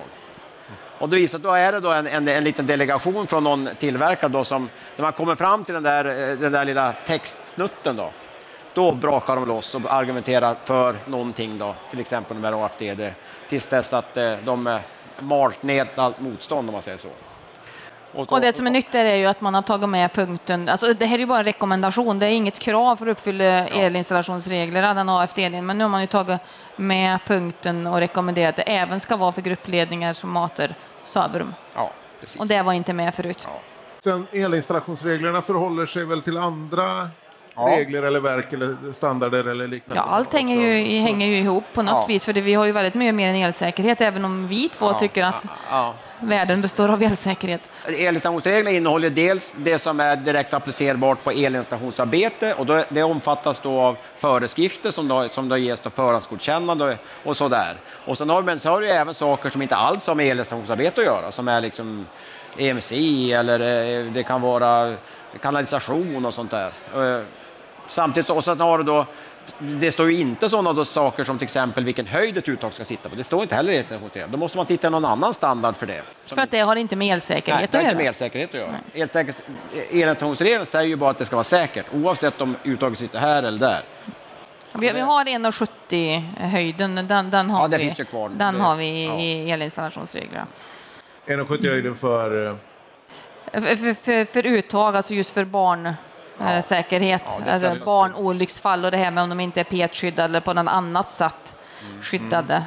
Och 0.99 1.09
då 1.09 1.15
visar 1.15 1.39
då 1.39 1.51
är 1.51 1.71
det 1.71 1.79
då 1.79 1.91
en, 1.91 2.07
en, 2.07 2.27
en 2.27 2.43
liten 2.43 2.65
delegation 2.65 3.27
från 3.27 3.43
någon 3.43 3.69
tillverkare 3.79 4.31
då 4.31 4.43
som, 4.43 4.69
när 4.95 5.03
man 5.03 5.13
kommer 5.13 5.35
fram 5.35 5.63
till 5.63 5.73
den 5.73 5.83
där, 5.83 6.05
eh, 6.05 6.37
den 6.37 6.51
där 6.51 6.65
lilla 6.65 6.93
textsnutten 6.93 7.95
då, 7.95 8.11
då 8.73 8.91
brakar 8.91 9.35
de 9.35 9.47
loss 9.47 9.75
och 9.75 9.93
argumenterar 9.93 10.55
för 10.63 10.95
någonting 11.05 11.57
då, 11.57 11.75
till 11.89 11.99
exempel 11.99 12.41
de 12.41 12.47
här 12.47 12.65
AFDD, 12.65 13.01
tills 13.49 13.65
dess 13.65 13.93
att 13.93 14.17
eh, 14.17 14.33
de 14.45 14.79
malt 15.21 15.63
ner 15.63 15.87
allt 15.95 16.19
motstånd 16.19 16.69
om 16.69 16.73
man 16.73 16.81
säger 16.81 16.97
så. 16.97 17.07
då- 18.13 18.23
Och 18.29 18.41
det 18.41 18.57
som 18.57 18.67
är 18.67 18.71
nytt 18.71 18.95
är 18.95 19.15
ju 19.15 19.25
att 19.25 19.41
man 19.41 19.53
har 19.53 19.61
tagit 19.61 19.89
med 19.89 20.13
punkten, 20.13 20.69
alltså 20.69 20.93
det 20.93 21.05
här 21.05 21.15
är 21.15 21.19
ju 21.19 21.25
bara 21.25 21.37
en 21.39 21.43
rekommendation, 21.45 22.19
det 22.19 22.25
är 22.25 22.29
inget 22.31 22.59
krav 22.59 22.95
för 22.95 23.05
att 23.07 23.11
uppfylla 23.11 23.67
elinstallationsreglerna, 23.67 24.93
den 24.93 25.09
AFD, 25.09 25.39
men 25.61 25.77
nu 25.77 25.83
har 25.83 25.89
man 25.89 26.01
ju 26.01 26.07
tagit 26.07 26.39
med 26.75 27.19
punkten 27.27 27.87
och 27.87 27.97
rekommenderat 27.97 28.49
att 28.59 28.65
det 28.65 28.71
även 28.71 28.99
ska 28.99 29.17
vara 29.17 29.31
för 29.31 29.41
gruppledningar 29.41 30.13
som 30.13 30.31
matar 30.31 30.75
sovrum. 31.03 31.53
Ja, 31.75 31.91
precis. 32.19 32.39
Och 32.39 32.47
det 32.47 32.61
var 32.61 32.73
inte 32.73 32.93
med 32.93 33.15
förut. 33.15 33.47
Sen 34.03 34.27
elinstallationsreglerna 34.31 35.41
förhåller 35.41 35.85
sig 35.85 36.05
väl 36.05 36.21
till 36.21 36.37
andra 36.37 37.09
Ja. 37.55 37.61
regler 37.77 38.03
eller 38.03 38.19
verk 38.19 38.53
eller 38.53 38.93
standarder 38.93 39.47
eller 39.47 39.67
liknande? 39.67 40.03
Ja, 40.07 40.15
allt 40.15 40.33
hänger 40.33 40.55
ju, 40.61 40.99
hänger 40.99 41.27
ju 41.27 41.37
ihop 41.37 41.63
på 41.73 41.81
något 41.81 41.91
Ja. 41.93 42.05
vis, 42.07 42.25
för 42.25 42.33
det, 42.33 42.41
vi 42.41 42.53
har 42.53 42.65
ju 42.65 42.71
väldigt 42.71 42.93
mycket 42.93 43.15
mer 43.15 43.29
än 43.29 43.35
elsäkerhet, 43.35 44.01
även 44.01 44.25
om 44.25 44.47
vi 44.47 44.69
två 44.69 44.93
tycker 44.93 45.23
att 45.23 45.45
Ja. 45.71 45.93
världen 46.19 46.61
består 46.61 46.89
av 46.89 47.03
elsäkerhet. 47.03 47.69
Elinstallationsreglerna 47.99 48.69
innehåller 48.77 49.09
dels 49.09 49.55
det 49.57 49.79
som 49.79 49.99
är 49.99 50.15
direkt 50.15 50.53
applicerbart 50.53 51.23
på 51.23 51.31
elinstallationsarbete 51.31 52.53
och 52.53 52.65
då, 52.65 52.83
det 52.89 53.03
omfattas 53.03 53.59
då 53.59 53.79
av 53.79 53.97
föreskrifter 54.15 54.91
som 54.91 55.07
då, 55.07 55.29
som 55.29 55.49
då 55.49 55.57
ges 55.57 55.79
då 55.79 55.89
förhandsgodkännande 55.89 56.97
och 57.23 57.37
sådär. 57.37 57.75
Och 58.05 58.17
sen 58.17 58.29
har, 58.29 58.41
men 58.41 58.59
så 58.59 58.69
har 58.69 58.79
du 58.79 58.85
ju 58.85 58.91
även 58.91 59.13
saker 59.13 59.49
som 59.49 59.61
inte 59.61 59.75
alls 59.75 60.07
har 60.07 60.15
med 60.15 60.25
elinstallationsarbete 60.27 61.01
att 61.01 61.07
göra, 61.07 61.31
som 61.31 61.47
är 61.47 61.61
liksom 61.61 62.05
EMC 62.57 62.91
eller 63.33 63.59
eh, 63.59 64.05
det 64.11 64.23
kan 64.23 64.41
vara 64.41 64.93
kanalisation 65.41 66.25
och 66.25 66.33
sånt 66.33 66.51
där. 66.51 66.71
Eh, 66.95 67.21
Samtidigt 67.87 68.27
så, 68.27 68.35
och 68.35 68.43
sen 68.43 68.59
har 68.61 68.77
du 68.77 68.83
då 68.83 69.05
det 69.59 69.91
står 69.91 70.11
ju 70.11 70.17
inte 70.19 70.49
sådana 70.49 70.73
då 70.73 70.85
saker 70.85 71.23
som 71.23 71.37
till 71.37 71.43
exempel 71.43 71.83
vilken 71.83 72.07
höjd 72.07 72.37
ett 72.37 72.49
uttag 72.49 72.73
ska 72.73 72.85
sitta 72.85 73.09
på. 73.09 73.15
Det 73.15 73.23
står 73.23 73.41
inte 73.41 73.55
heller 73.55 73.73
i. 73.73 73.83
Då 74.31 74.37
måste 74.37 74.57
man 74.57 74.65
titta 74.65 74.87
i 74.87 74.89
någon 74.91 75.05
annan 75.05 75.33
standard 75.33 75.75
för 75.75 75.85
det. 75.85 76.01
Som 76.25 76.35
För 76.35 76.43
att 76.43 76.51
det 76.51 76.59
har 76.59 76.75
inte 76.75 76.95
med 76.95 77.05
Nej, 77.05 77.11
elsäkerhet 77.15 77.71
det 77.71 77.77
har 77.77 77.83
att 77.83 77.85
inte 77.85 77.95
med 77.95 78.03
göra. 78.03 78.09
elsäkerhet 78.09 78.49
att 78.49 78.59
göra. 78.59 78.75
Elsäker- 78.93 79.41
Elinstallationsregeln 79.91 80.65
säger 80.65 80.87
ju 80.87 80.95
bara 80.95 81.09
att 81.09 81.17
det 81.17 81.25
ska 81.25 81.35
vara 81.35 81.43
säkert, 81.43 81.85
oavsett 81.93 82.41
om 82.41 82.55
uttaget 82.63 82.99
sitter 82.99 83.19
här 83.19 83.43
eller 83.43 83.59
där. 83.59 83.81
Vi, 84.73 84.91
vi 84.93 84.99
har 84.99 85.25
1,70 85.25 86.33
höjden, 86.37 86.95
den, 87.07 87.29
den 87.31 87.49
har 87.49 87.61
Ja, 87.61 87.77
vi, 87.77 87.83
finns 87.83 87.99
ju 87.99 88.05
kvar. 88.05 88.29
Den 88.29 88.53
Det- 88.55 88.61
har 88.61 88.75
vi 88.75 89.05
ja. 89.05 89.19
i 89.19 89.51
elinstallationsreglerna. 89.51 90.47
1,70 91.25 91.69
höjden 91.69 91.97
för... 91.97 92.57
För, 93.51 93.93
för, 93.93 94.25
för, 94.25 94.45
uttag, 94.45 94.95
alltså 94.95 95.13
just 95.13 95.31
för 95.33 95.45
barnsäkerhet, 95.45 97.21
Ja, 97.25 97.45
är 97.45 97.53
alltså 97.53 97.85
barnolycksfall 97.85 98.85
och 98.85 98.91
det 98.91 98.97
här 98.97 99.11
med 99.11 99.23
om 99.23 99.29
de 99.29 99.39
inte 99.39 99.59
är 99.59 99.63
PET-skyddade 99.63 100.23
eller 100.25 100.39
på 100.39 100.53
något 100.53 100.71
annat 100.73 101.13
sätt 101.13 101.55
Mm. 101.89 102.01
skyddade, 102.01 102.63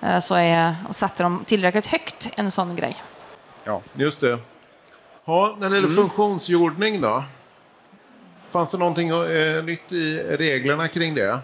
eh, 0.00 0.18
så 0.18 0.34
är, 0.34 0.74
och 0.88 0.96
sätter 0.96 1.24
de 1.24 1.44
tillräckligt 1.44 1.86
högt 1.86 2.30
en 2.36 2.50
sån 2.50 2.76
grej. 2.76 2.96
Ja. 3.64 3.80
Just 3.94 4.20
det. 4.20 4.38
Ja, 5.24 5.56
när 5.58 5.60
det 5.60 5.66
Mm. 5.76 5.82
gäller 5.82 5.94
funktionsjordning 5.94 7.00
då? 7.00 7.24
Fanns 8.50 8.70
det 8.70 8.78
någonting 8.78 9.08
eh, 9.08 9.64
nytt 9.64 9.92
i 9.92 10.18
reglerna 10.18 10.88
kring 10.88 11.14
det? 11.14 11.38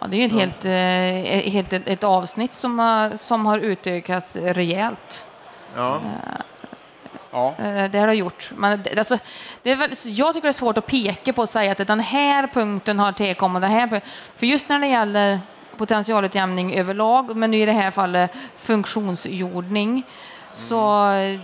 Ja, 0.00 0.06
det 0.08 0.16
är 0.16 0.18
ju 0.18 0.26
ett 0.26 0.32
helt, 0.32 0.64
eh, 0.64 1.52
helt 1.52 1.72
ett, 1.72 1.88
ett 1.88 2.04
avsnitt 2.04 2.54
som 2.54 2.78
har, 2.78 3.16
som 3.16 3.46
har 3.46 3.58
utökats 3.58 4.36
rejält. 4.36 5.26
Ja. 5.76 6.00
Ja. 7.30 7.54
Eh, 7.58 7.90
Det 7.90 7.98
har 7.98 8.06
det 8.06 8.14
gjort. 8.14 8.50
Men 8.56 8.82
alltså, 8.98 9.18
det 9.62 9.70
är 9.70 9.76
väl, 9.76 9.90
jag 10.04 10.34
tycker 10.34 10.46
det 10.46 10.50
är 10.50 10.52
svårt 10.52 10.78
att 10.78 10.86
peka 10.86 11.32
på 11.32 11.42
och 11.42 11.48
säga 11.48 11.72
att 11.72 11.86
den 11.86 12.00
här 12.00 12.46
punkten 12.46 12.98
har 12.98 13.12
tillkommit. 13.12 13.62
Den 13.62 13.70
här, 13.70 13.86
pu- 13.86 14.00
för 14.36 14.46
just 14.46 14.68
när 14.68 14.78
det 14.78 14.86
gäller 14.86 15.40
potentialutjämning 15.76 16.74
överlag, 16.74 17.36
men 17.36 17.50
nu 17.50 17.58
i 17.58 17.66
det 17.66 17.72
här 17.72 17.90
fallet 17.90 18.30
funktionsjordning, 18.56 20.02
så 20.52 21.10
eh, 21.12 21.40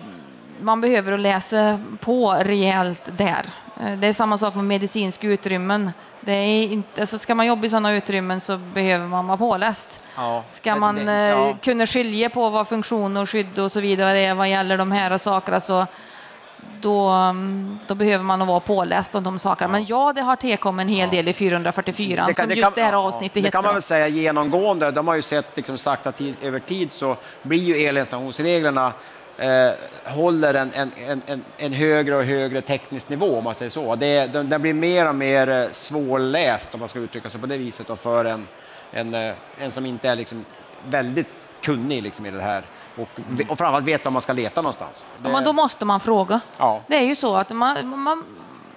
man 0.61 0.81
behöver 0.81 1.13
att 1.13 1.21
läsa 1.21 1.81
på 2.01 2.33
rejält 2.41 3.03
där. 3.17 3.45
Eh, 3.81 3.93
Det 3.99 4.07
är 4.07 4.13
samma 4.13 4.39
sak 4.39 4.55
med 4.55 4.65
medicinska 4.65 5.27
utrymmen. 5.27 5.91
Det 6.21 6.33
är 6.33 6.63
inte, 6.63 7.01
alltså 7.01 7.19
ska 7.19 7.35
man 7.35 7.47
jobba 7.47 7.67
i 7.67 7.69
sådana 7.69 7.93
utrymmen 7.95 8.41
så 8.41 8.57
behöver 8.59 9.07
man 9.07 9.27
vara 9.27 9.39
påläst. 9.39 10.01
Ja. 10.17 10.45
Ska 10.51 10.75
Det- 10.75 10.81
man 10.81 10.95
det- 10.97 11.13
eh, 11.13 11.29
ja. 11.29 11.57
kunna 11.63 11.87
skilja 11.87 12.31
på 12.31 12.51
vad 12.51 12.69
funktion 12.69 13.17
och 13.17 13.31
skydd 13.31 13.59
och 13.59 13.73
så 13.73 13.81
vidare 13.81 14.21
är 14.21 14.35
vad 14.35 14.49
gäller 14.51 14.79
de 14.79 14.93
här 14.93 15.19
sakerna 15.19 15.61
så 15.61 15.87
då, 16.81 17.09
mm, 17.09 17.79
då 17.87 17.95
behöver 17.95 18.25
man 18.25 18.47
vara 18.47 18.61
påläst 18.61 19.15
om 19.15 19.25
de 19.25 19.39
sakerna. 19.39 19.69
Men 19.73 19.87
ja, 19.87 20.13
det 20.13 20.21
har 20.21 20.37
tillkommit 20.37 20.85
en 20.85 20.89
hel 20.95 21.11
del 21.11 21.29
i 21.29 21.33
404 21.33 22.29
som 22.35 22.51
just 22.51 22.75
det 22.75 22.83
här 22.83 22.93
ja, 22.93 22.99
avsnittet 22.99 23.35
Det 23.35 23.41
heter. 23.41 23.51
kan 23.53 23.65
man 23.65 23.73
väl 23.75 23.83
säga 23.83 24.09
genomgående. 24.09 24.91
De 24.91 25.09
har 25.09 25.15
ju 25.15 25.23
sett, 25.23 25.57
liksom 25.57 25.79
sagt 25.79 26.07
att 26.07 26.17
tid, 26.17 26.35
över 26.43 26.59
tid 26.61 26.93
så 26.93 27.17
blir 27.43 27.59
ju 27.59 27.75
elinstallationsreglerna 27.87 28.93
eh, 29.39 29.71
håller 30.05 30.55
en, 30.55 30.73
en, 30.73 30.91
en, 31.09 31.23
en, 31.27 31.45
en 31.57 31.73
högre 31.73 32.17
och 32.17 32.25
högre 32.25 32.61
teknisk 32.61 33.09
nivå 33.09 33.39
om 33.39 33.45
man 33.45 33.55
säger 33.55 33.71
så. 33.71 33.95
Det, 33.95 34.33
den, 34.33 34.49
den 34.49 34.63
blir 34.63 34.75
mer 34.75 35.09
och 35.09 35.15
mer 35.15 35.49
eh, 35.49 35.71
svårläst 35.71 36.75
om 36.75 36.81
man 36.81 36.89
ska 36.89 36.99
uttrycka 36.99 37.31
sig 37.31 37.41
på 37.41 37.47
det 37.47 37.59
viset 37.59 37.87
då, 37.87 37.97
för 37.97 38.25
en, 38.25 38.47
en, 38.91 39.15
eh, 39.15 39.35
en 39.59 39.71
som 39.71 39.87
inte 39.87 40.09
är 40.09 40.17
liksom 40.17 40.45
väldigt 40.89 41.29
kunnig 41.61 42.03
liksom 42.03 42.27
i 42.27 42.31
det 42.31 42.41
här 42.41 42.65
och, 42.97 43.09
och 43.49 43.59
framförallt 43.59 43.87
vet 43.87 44.05
var 44.05 44.13
man 44.13 44.23
ska 44.23 44.33
leta 44.33 44.63
någonstans. 44.63 45.05
Ja, 45.23 45.29
men 45.29 45.45
då 45.45 45.53
måste 45.53 45.85
man 45.85 46.01
fråga. 46.01 46.41
Ja. 46.59 46.81
Det 46.87 46.97
är 46.97 47.03
ju 47.03 47.15
så 47.15 47.37
att 47.37 47.51
man, 47.51 47.89
man, 47.89 48.25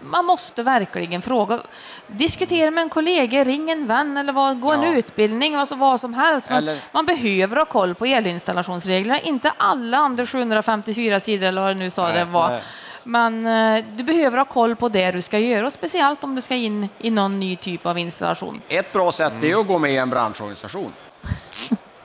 man 0.09 0.25
måste 0.25 0.63
verkligen 0.63 1.21
fråga. 1.21 1.59
Diskutera 2.07 2.71
med 2.71 2.81
en 2.81 2.89
kollega, 2.89 3.43
ring 3.43 3.69
en 3.71 3.87
vän 3.87 4.17
eller 4.17 4.33
vad, 4.33 4.59
gå 4.61 4.71
en 4.71 4.81
Ja. 4.83 4.93
utbildning, 4.93 5.55
alltså 5.55 5.75
vad 5.75 5.99
som 5.99 6.13
helst. 6.13 6.49
Men 6.49 6.57
Eller- 6.57 6.77
Man 6.91 7.05
behöver 7.05 7.55
ha 7.55 7.65
koll 7.65 7.95
på 7.95 8.05
elinstallationsreglerna. 8.05 9.19
Inte 9.19 9.51
alla 9.57 9.97
andra 9.97 10.25
754 10.25 11.19
sidor 11.19 11.47
eller 11.47 11.61
vad 11.61 11.69
det 11.75 11.79
nu 11.79 11.89
sa 11.89 12.07
det 12.07 12.13
Nej, 12.13 12.25
var. 12.25 12.49
nej. 12.49 12.61
Men 13.03 13.47
eh, 13.47 13.85
du 13.91 14.03
behöver 14.03 14.37
ha 14.37 14.45
koll 14.45 14.75
på 14.75 14.89
det 14.89 15.11
du 15.11 15.21
ska 15.21 15.39
göra, 15.39 15.67
och 15.67 15.73
speciellt 15.73 16.23
om 16.23 16.35
du 16.35 16.41
ska 16.41 16.55
in 16.55 16.89
i 16.99 17.09
någon 17.09 17.39
ny 17.39 17.55
typ 17.55 17.85
av 17.85 17.97
installation. 17.97 18.61
Ett 18.69 18.93
bra 18.93 19.11
sätt 19.11 19.43
är 19.43 19.59
att 19.59 19.67
gå 19.67 19.79
med 19.79 19.91
i 19.91 19.97
en 19.97 20.09
branschorganisation. 20.09 20.93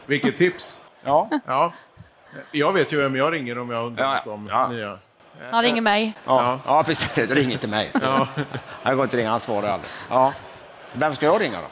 Vilket 0.06 0.36
tips! 0.36 0.80
Ja. 1.04 1.28
Ja. 1.46 1.72
Jag 2.52 2.72
vet 2.72 2.92
ju 2.92 2.96
vem 2.96 3.16
jag 3.16 3.32
ringer 3.32 3.58
om 3.58 3.70
jag 3.70 3.76
har 3.78 3.86
undrat 3.86 4.06
Ja, 4.16 4.22
ja. 4.26 4.32
om 4.32 4.48
Ja. 4.52 4.68
nya. 4.68 4.98
Han 5.50 5.62
ringer 5.62 5.82
mig. 5.82 6.12
Ja, 6.24 6.60
ja 6.66 6.82
precis. 6.86 7.14
Det 7.14 7.26
ringer 7.26 7.52
inte 7.52 7.68
mig. 7.68 7.90
Jag 8.82 8.96
går 8.96 9.04
inte 9.04 9.16
ringa, 9.16 9.30
han 9.30 9.40
svarar 9.40 9.68
aldrig. 9.68 9.90
Ja. 10.10 10.32
Vem 10.92 11.14
ska 11.14 11.26
jag 11.26 11.40
ringa 11.40 11.60
då? 11.60 11.66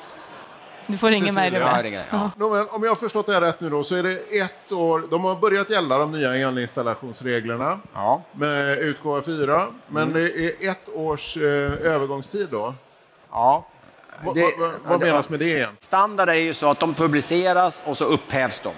Du 0.87 0.99
får 0.99 1.11
ringa 1.11 1.33
mig 1.33 1.51
du 1.51 1.57
Ja, 1.57 1.83
ringer. 1.83 2.05
Ja. 2.11 2.31
Men 2.37 2.69
om 2.69 2.83
jag 2.83 2.91
har 2.91 2.97
förstått 2.97 3.27
det 3.27 3.33
här 3.33 3.41
rätt 3.41 3.61
nu 3.61 3.71
då 3.71 3.85
så 3.85 3.97
är 3.97 4.03
det 4.03 4.13
ett 4.41 4.73
år, 4.73 5.05
de 5.11 5.25
har 5.25 5.37
börjat 5.37 5.71
gälla 5.71 5.99
de 5.99 6.13
nya 6.13 6.35
elinstallationsreglerna 6.37 7.81
Ja. 7.95 8.23
med 8.33 8.79
utgåva 8.79 9.23
4, 9.23 9.67
men 9.87 10.03
Mm. 10.03 10.15
det 10.15 10.41
är 10.65 10.71
ett 10.71 10.89
års 10.95 11.37
eh, 11.37 11.43
övergångstid 11.93 12.49
då. 12.51 12.75
ja. 13.33 13.67
Det- 14.35 14.41
va, 14.43 14.51
va, 14.59 14.73
vad 14.85 15.01
menas 15.01 15.29
med 15.29 15.39
det 15.39 15.45
igen? 15.57 15.77
Standard 15.81 16.29
är 16.29 16.35
ju 16.35 16.55
så 16.55 16.71
att 16.71 16.81
de 16.81 16.95
publiceras 16.95 17.83
och 17.87 17.97
så 17.97 18.05
upphävs 18.05 18.61
de. 18.61 18.71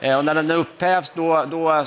Eh, 0.00 0.18
och 0.18 0.24
när 0.24 0.34
den 0.34 0.50
upphävs 0.50 1.12
då, 1.14 1.44
då, 1.50 1.84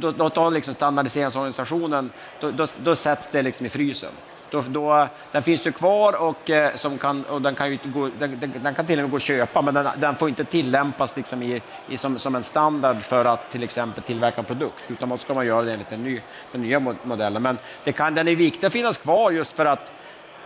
då, 0.00 0.10
då 0.10 0.30
tar 0.30 0.50
liksom 0.50 0.74
standardiseringsorganisationen, 0.74 2.10
då, 2.40 2.50
då, 2.50 2.66
då 2.84 2.96
sätts 2.96 3.28
det 3.28 3.42
liksom 3.42 3.66
i 3.66 3.68
frysen. 3.68 4.10
Då, 4.50 4.60
då, 4.68 5.06
den 5.32 5.42
finns 5.42 5.66
ju 5.66 5.72
kvar 5.72 6.22
och, 6.22 6.50
eh, 6.50 6.74
som 6.74 6.98
kan, 6.98 7.24
och 7.24 7.42
den, 7.42 7.54
kan 7.54 7.70
ju 7.70 7.78
gå, 7.84 8.10
den, 8.18 8.40
den, 8.40 8.52
den 8.62 8.74
kan 8.74 8.86
till 8.86 8.98
och 8.98 9.02
med 9.02 9.10
gå 9.10 9.16
att 9.16 9.22
köpa 9.22 9.62
men 9.62 9.74
den, 9.74 9.86
den 9.96 10.16
får 10.16 10.28
inte 10.28 10.44
tillämpas 10.44 11.16
liksom 11.16 11.42
i, 11.42 11.62
i, 11.88 11.96
som, 11.96 12.18
som 12.18 12.34
en 12.34 12.42
standard 12.42 13.02
för 13.02 13.24
att 13.24 13.50
till 13.50 13.62
exempel 13.62 14.02
tillverka 14.02 14.38
en 14.38 14.44
produkt 14.44 14.84
utan 14.88 15.08
man 15.08 15.18
ska 15.18 15.34
man 15.34 15.46
göra 15.46 15.62
det 15.62 15.72
enligt 15.72 15.90
den, 15.90 16.04
ny, 16.04 16.20
den 16.52 16.62
nya 16.62 16.80
modellen. 17.02 17.42
Men 17.42 17.58
det 17.84 17.92
kan, 17.92 18.14
den 18.14 18.28
är 18.28 18.36
viktig 18.36 18.66
att 18.66 18.72
finnas 18.72 18.98
kvar 18.98 19.30
just 19.30 19.52
för 19.52 19.66
att 19.66 19.92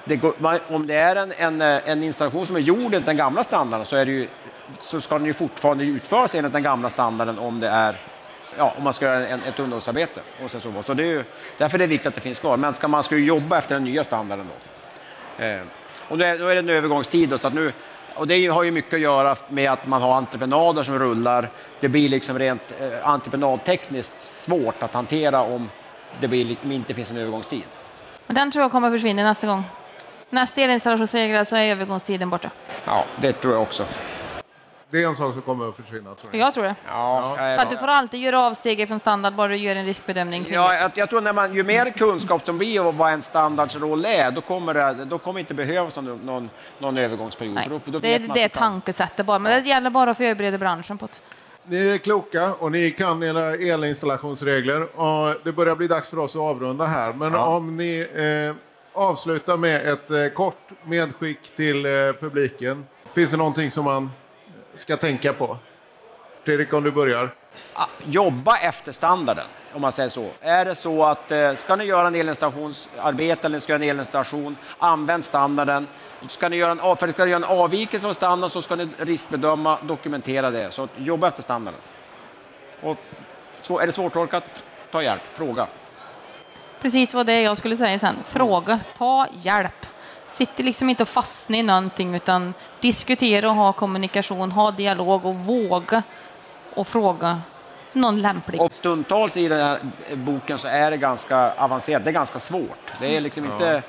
det 0.05 0.17
går, 0.17 0.35
om 0.69 0.87
det 0.87 0.95
är 0.95 1.17
en, 1.17 1.33
en, 1.39 1.63
eh, 1.63 1.91
en 1.91 2.03
installation 2.03 2.47
som 2.47 2.57
är 2.57 2.61
gjord 2.61 2.81
enligt 2.81 3.07
den 3.07 3.17
gamla 3.17 3.45
standarden 3.45 3.87
så, 3.87 3.97
är 3.97 4.07
det 4.07 4.13
ju, 4.13 4.29
så 4.81 5.01
ska 5.01 5.19
den 5.19 5.27
ju 5.27 5.33
fortfarande 5.33 5.85
utföras 5.85 6.35
enligt 6.35 6.53
den 6.53 6.63
gamla 6.63 6.91
standarden 6.91 7.39
om 7.39 7.61
det 7.61 7.69
är 7.69 8.01
Ja, 8.59 8.75
om 8.77 8.85
man 8.85 8.93
ska 8.93 9.05
göra 9.05 9.27
en, 9.27 9.43
ett 9.43 9.59
underhållsarbete. 9.59 10.21
Och 10.45 10.51
sen 10.51 10.61
så, 10.61 10.73
så 10.87 10.95
det 10.95 11.03
är 11.03 11.07
ju, 11.07 11.25
därför 11.59 11.79
är 11.79 11.79
det 11.79 11.87
viktigt 11.87 12.07
att 12.07 12.15
det 12.15 12.21
finns 12.21 12.41
kvar. 12.41 12.57
Men 12.57 12.75
ska 12.75 12.89
man 12.89 13.05
ska 13.05 13.17
ju 13.17 13.25
jobba 13.25 13.59
efter 13.59 13.75
den 13.75 13.85
nya 13.85 14.05
standarden 14.05 14.47
då. 14.49 15.45
Eh, 15.45 15.61
och 16.09 16.19
då 16.19 16.25
är, 16.25 16.39
då 16.39 16.47
är 16.47 16.55
det 16.55 16.61
en 16.61 16.69
övergångstid. 16.69 17.29
Då, 17.29 17.39
så 17.39 17.47
att 17.47 17.55
nu, 17.55 17.73
och 18.15 18.27
det 18.27 18.47
har 18.47 18.63
ju 18.63 18.71
mycket 18.71 18.95
att 18.95 19.01
göra 19.01 19.37
med 19.49 19.71
att 19.71 19.87
man 19.87 20.03
har 20.03 20.15
entreprenader 20.15 20.83
som 20.83 20.99
rullar. 20.99 21.49
Det 21.81 21.89
blir 21.89 22.09
liksom 22.09 22.39
rent 22.39 22.75
eh, 22.81 23.09
entreprenadtekniskt 23.09 24.23
svårt 24.23 24.83
att 24.83 24.95
hantera 24.95 25.43
om 25.43 25.71
det 26.21 26.29
blir, 26.29 26.57
om 26.65 26.73
inte 26.73 26.95
finns 26.95 27.11
en 27.11 27.17
övergångstid. 27.17 27.67
Den 28.27 28.51
tror 28.51 28.63
jag 28.63 28.71
kommer 28.71 28.91
försvinna 28.91 29.23
nästa 29.23 29.47
gång. 29.47 29.65
Nästa 30.31 30.61
elinstallationsregel 30.61 31.47
så 31.47 31.57
är 31.57 31.71
övergångstiden 31.71 32.31
borta. 32.31 32.51
Ja, 32.85 33.05
det 33.17 33.33
tror 33.33 33.53
jag 33.53 33.63
också. 33.63 33.85
Det 34.91 35.03
är 35.03 35.09
en 35.09 35.17
sak 35.17 35.33
som 35.33 35.43
kommer 35.43 35.69
att 35.69 35.77
försvinna 35.77 36.15
tror 36.15 36.31
jag. 36.33 36.47
Jag 36.47 36.55
tror 36.55 36.65
det. 36.65 36.77
Ja, 36.87 37.37
För 37.39 37.63
att 37.63 37.71
du 37.71 37.77
får 37.77 37.87
alltid 37.87 38.21
göra 38.21 38.41
avsteg 38.41 38.89
från 38.89 38.99
standard 38.99 39.35
bara 39.35 39.49
du 39.49 39.57
gör 39.57 39.77
en 39.77 39.87
riskbedömning. 39.87 40.47
Ja, 40.51 40.75
jag, 40.75 40.91
jag 40.95 41.11
tror 41.11 41.21
när 41.21 41.33
man, 41.33 41.55
ju 41.55 41.63
mer 41.63 41.91
kunskap 41.91 42.47
som 42.47 42.59
blir 42.59 42.87
om 42.87 42.97
vad 42.97 43.13
en 43.13 43.23
standardsroll 43.23 44.05
är, 44.05 44.31
då 44.31 44.41
kommer 44.41 44.75
det, 44.75 45.05
då 45.05 45.19
kommer 45.19 45.35
det 45.35 45.41
inte 45.41 45.55
behövas 45.55 45.97
någon, 45.97 46.19
någon, 46.19 46.51
någon 46.79 46.99
övergångsperiod. 46.99 47.55
Nej, 47.55 47.65
för 47.65 47.71
då, 47.71 47.79
för 47.79 47.91
då 47.91 47.99
det, 47.99 48.19
det 48.19 48.43
är 48.43 48.49
tankesättet 48.49 49.27
bara, 49.27 49.39
men 49.39 49.63
det 49.63 49.69
gäller 49.69 49.91
bara 49.91 50.11
att 50.11 50.17
förbereda 50.17 50.59
branschen 50.59 50.99
på 50.99 51.07
det. 51.07 51.21
Ni 51.69 51.89
är 51.89 51.99
kloka 51.99 52.55
och 52.55 52.73
ni 52.73 52.91
kan 52.91 53.23
era 53.23 53.55
elinstallationsregler. 53.55 55.01
Och 55.01 55.35
det 55.45 55.53
börjar 55.53 55.77
bli 55.77 55.87
dags 55.87 56.11
för 56.11 56.19
oss 56.19 56.37
att 56.37 56.43
avrunda 56.43 56.87
här. 56.87 57.13
Men 57.13 57.35
om 57.35 57.77
ni 57.77 58.09
eh, 58.15 59.01
avslutar 59.03 59.57
med 59.57 59.89
ett 59.89 60.11
eh, 60.11 60.27
kort 60.27 60.71
medskick 60.85 61.57
till 61.57 61.87
eh, 61.87 61.91
publiken. 62.21 62.87
Finns 63.15 63.31
det 63.31 63.37
någonting 63.37 63.71
som 63.71 63.85
man 63.85 64.11
ska 64.77 64.97
tänka 64.97 65.33
på? 65.33 65.59
Fredrik, 66.45 66.73
om 66.73 66.85
du 66.85 66.91
börjar. 66.91 67.35
Ah, 67.75 67.87
jobba 68.05 68.57
efter 68.57 68.93
standarden, 68.93 69.45
om 69.73 69.83
man 69.83 69.93
säger 69.93 70.09
så. 70.09 70.29
Är 70.41 70.65
det 70.65 70.75
så 70.75 71.05
att 71.05 71.33
eh, 71.33 71.55
ska 71.55 71.77
ni 71.77 71.85
göra 71.85 72.07
en 72.07 72.15
elinstallationsarbete 72.15 73.47
eller 73.47 73.61
ska 73.61 73.73
göra 73.73 73.83
en 73.83 73.91
elinstallation, 73.91 74.57
använd 74.79 75.25
standarden. 75.25 75.87
Ska 76.29 76.49
ni 76.49 76.57
göra 76.57 76.71
en, 76.71 76.97
för 76.97 77.09
att 77.09 77.19
göra 77.19 77.37
en 77.37 77.45
avvikelse 77.45 78.05
från 78.05 78.15
standarden 78.15 78.51
så 78.51 78.63
ska 78.63 78.77
ni 78.77 78.89
riskbedöma, 78.99 79.79
dokumentera 79.83 80.51
det. 80.51 80.71
Så 80.71 80.89
jobba 80.97 81.29
efter 81.29 81.43
standarden. 81.43 81.81
Och 82.83 82.99
så, 83.63 83.79
är 83.79 83.87
det 83.87 83.93
svårtolkat, 83.93 84.65
ta 84.91 85.03
hjälp, 85.03 85.23
fråga. 85.35 85.67
Precis 86.81 87.15
vad 87.15 87.27
det 87.27 87.33
är 87.33 87.41
jag 87.41 87.59
skulle 87.59 87.77
säga 87.77 87.99
sen. 87.99 88.17
Fråga, 88.25 88.81
ta 88.99 89.27
hjälp. 89.41 89.87
Sitt 90.37 90.59
liksom 90.59 90.91
inte 90.91 91.03
och 91.03 91.09
fastna 91.09 91.57
i 91.57 91.63
någonting 91.63 92.15
utan 92.15 92.55
diskutera 92.81 93.49
och 93.51 93.55
ha 93.55 93.73
kommunikation, 93.73 94.53
ha 94.53 94.71
dialog 94.71 95.27
och 95.27 95.35
våga 95.35 96.03
och 96.75 96.89
fråga 96.89 97.41
någon 97.93 98.21
lämplig. 98.21 98.61
Och 98.61 98.73
stundtals 98.73 99.37
i 99.37 99.49
den 99.49 99.61
här 99.61 99.79
boken 100.15 100.59
så 100.59 100.69
är 100.69 100.91
det 100.91 100.97
ganska 100.97 101.53
avancerat, 101.53 102.05
det 102.05 102.11
är 102.11 102.13
ganska 102.15 102.41
svårt. 102.41 102.93
Det 103.01 103.17
är 103.17 103.21
liksom 103.21 103.45
inte, 103.45 103.83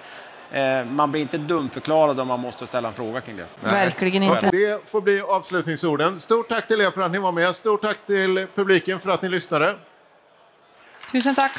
eh, 0.51 0.85
man 0.85 1.11
blir 1.11 1.21
inte 1.21 1.37
dumförklarad 1.37 2.19
om 2.19 2.27
man 2.27 2.39
måste 2.39 2.67
ställa 2.67 2.87
en 2.87 2.93
fråga 2.93 3.21
kring 3.21 3.37
det. 3.37 3.45
Verkligen 3.61 4.23
inte. 4.23 4.49
Det 4.51 4.89
får 4.89 5.01
bli 5.01 5.21
avslutningsorden. 5.21 6.19
Stort 6.19 6.49
tack 6.49 6.67
till 6.67 6.81
er 6.81 6.91
för 6.91 7.01
att 7.01 7.11
ni 7.11 7.17
var 7.17 7.31
med. 7.31 7.55
Stort 7.55 7.81
tack 7.81 7.97
till 8.05 8.47
publiken 8.55 8.99
för 8.99 9.09
att 9.09 9.21
ni 9.21 9.29
lyssnade. 9.29 9.75
Tusen 11.11 11.35
tack. 11.35 11.51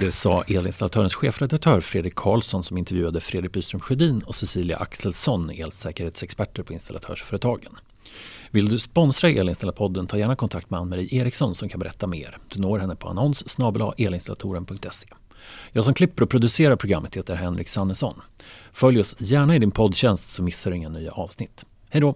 Det 0.00 0.12
sa 0.12 0.42
elinstallatörens 0.46 1.14
chefredaktör 1.14 1.80
Fredrik 1.80 2.14
Karlsson 2.14 2.64
som 2.64 2.78
intervjuade 2.78 3.20
Fredrik 3.20 3.52
Byström 3.52 3.80
Sjödin 3.80 4.22
och 4.22 4.34
Cecilia 4.34 4.76
Axelsson, 4.76 5.50
elsäkerhetsexperter 5.50 6.62
på 6.62 6.72
installatörsföretagen. 6.72 7.72
Vill 8.50 8.68
du 8.68 8.78
sponsra 8.78 9.30
Elinstallapodden, 9.30 10.06
ta 10.06 10.18
gärna 10.18 10.36
kontakt 10.36 10.70
med 10.70 10.80
Ann-Marie 10.80 11.20
Eriksson 11.20 11.54
som 11.54 11.68
kan 11.68 11.80
berätta 11.80 12.06
mer. 12.06 12.38
Du 12.48 12.60
når 12.60 12.78
henne 12.78 12.96
på 12.96 13.08
annons 13.08 13.48
snabel-a 13.48 13.94
elinstallatoren.se. 13.96 15.08
Jag 15.72 15.84
som 15.84 15.94
klipper 15.94 16.22
och 16.22 16.30
producerar 16.30 16.76
programmet 16.76 17.16
heter 17.16 17.34
Henrik 17.34 17.68
Sannesson. 17.68 18.20
Följ 18.72 19.00
oss 19.00 19.16
gärna 19.18 19.56
i 19.56 19.58
din 19.58 19.70
poddtjänst 19.70 20.28
så 20.28 20.42
missar 20.42 20.70
du 20.70 20.76
inga 20.76 20.88
nya 20.88 21.10
avsnitt. 21.10 21.64
Hej 21.90 22.00
då! 22.00 22.14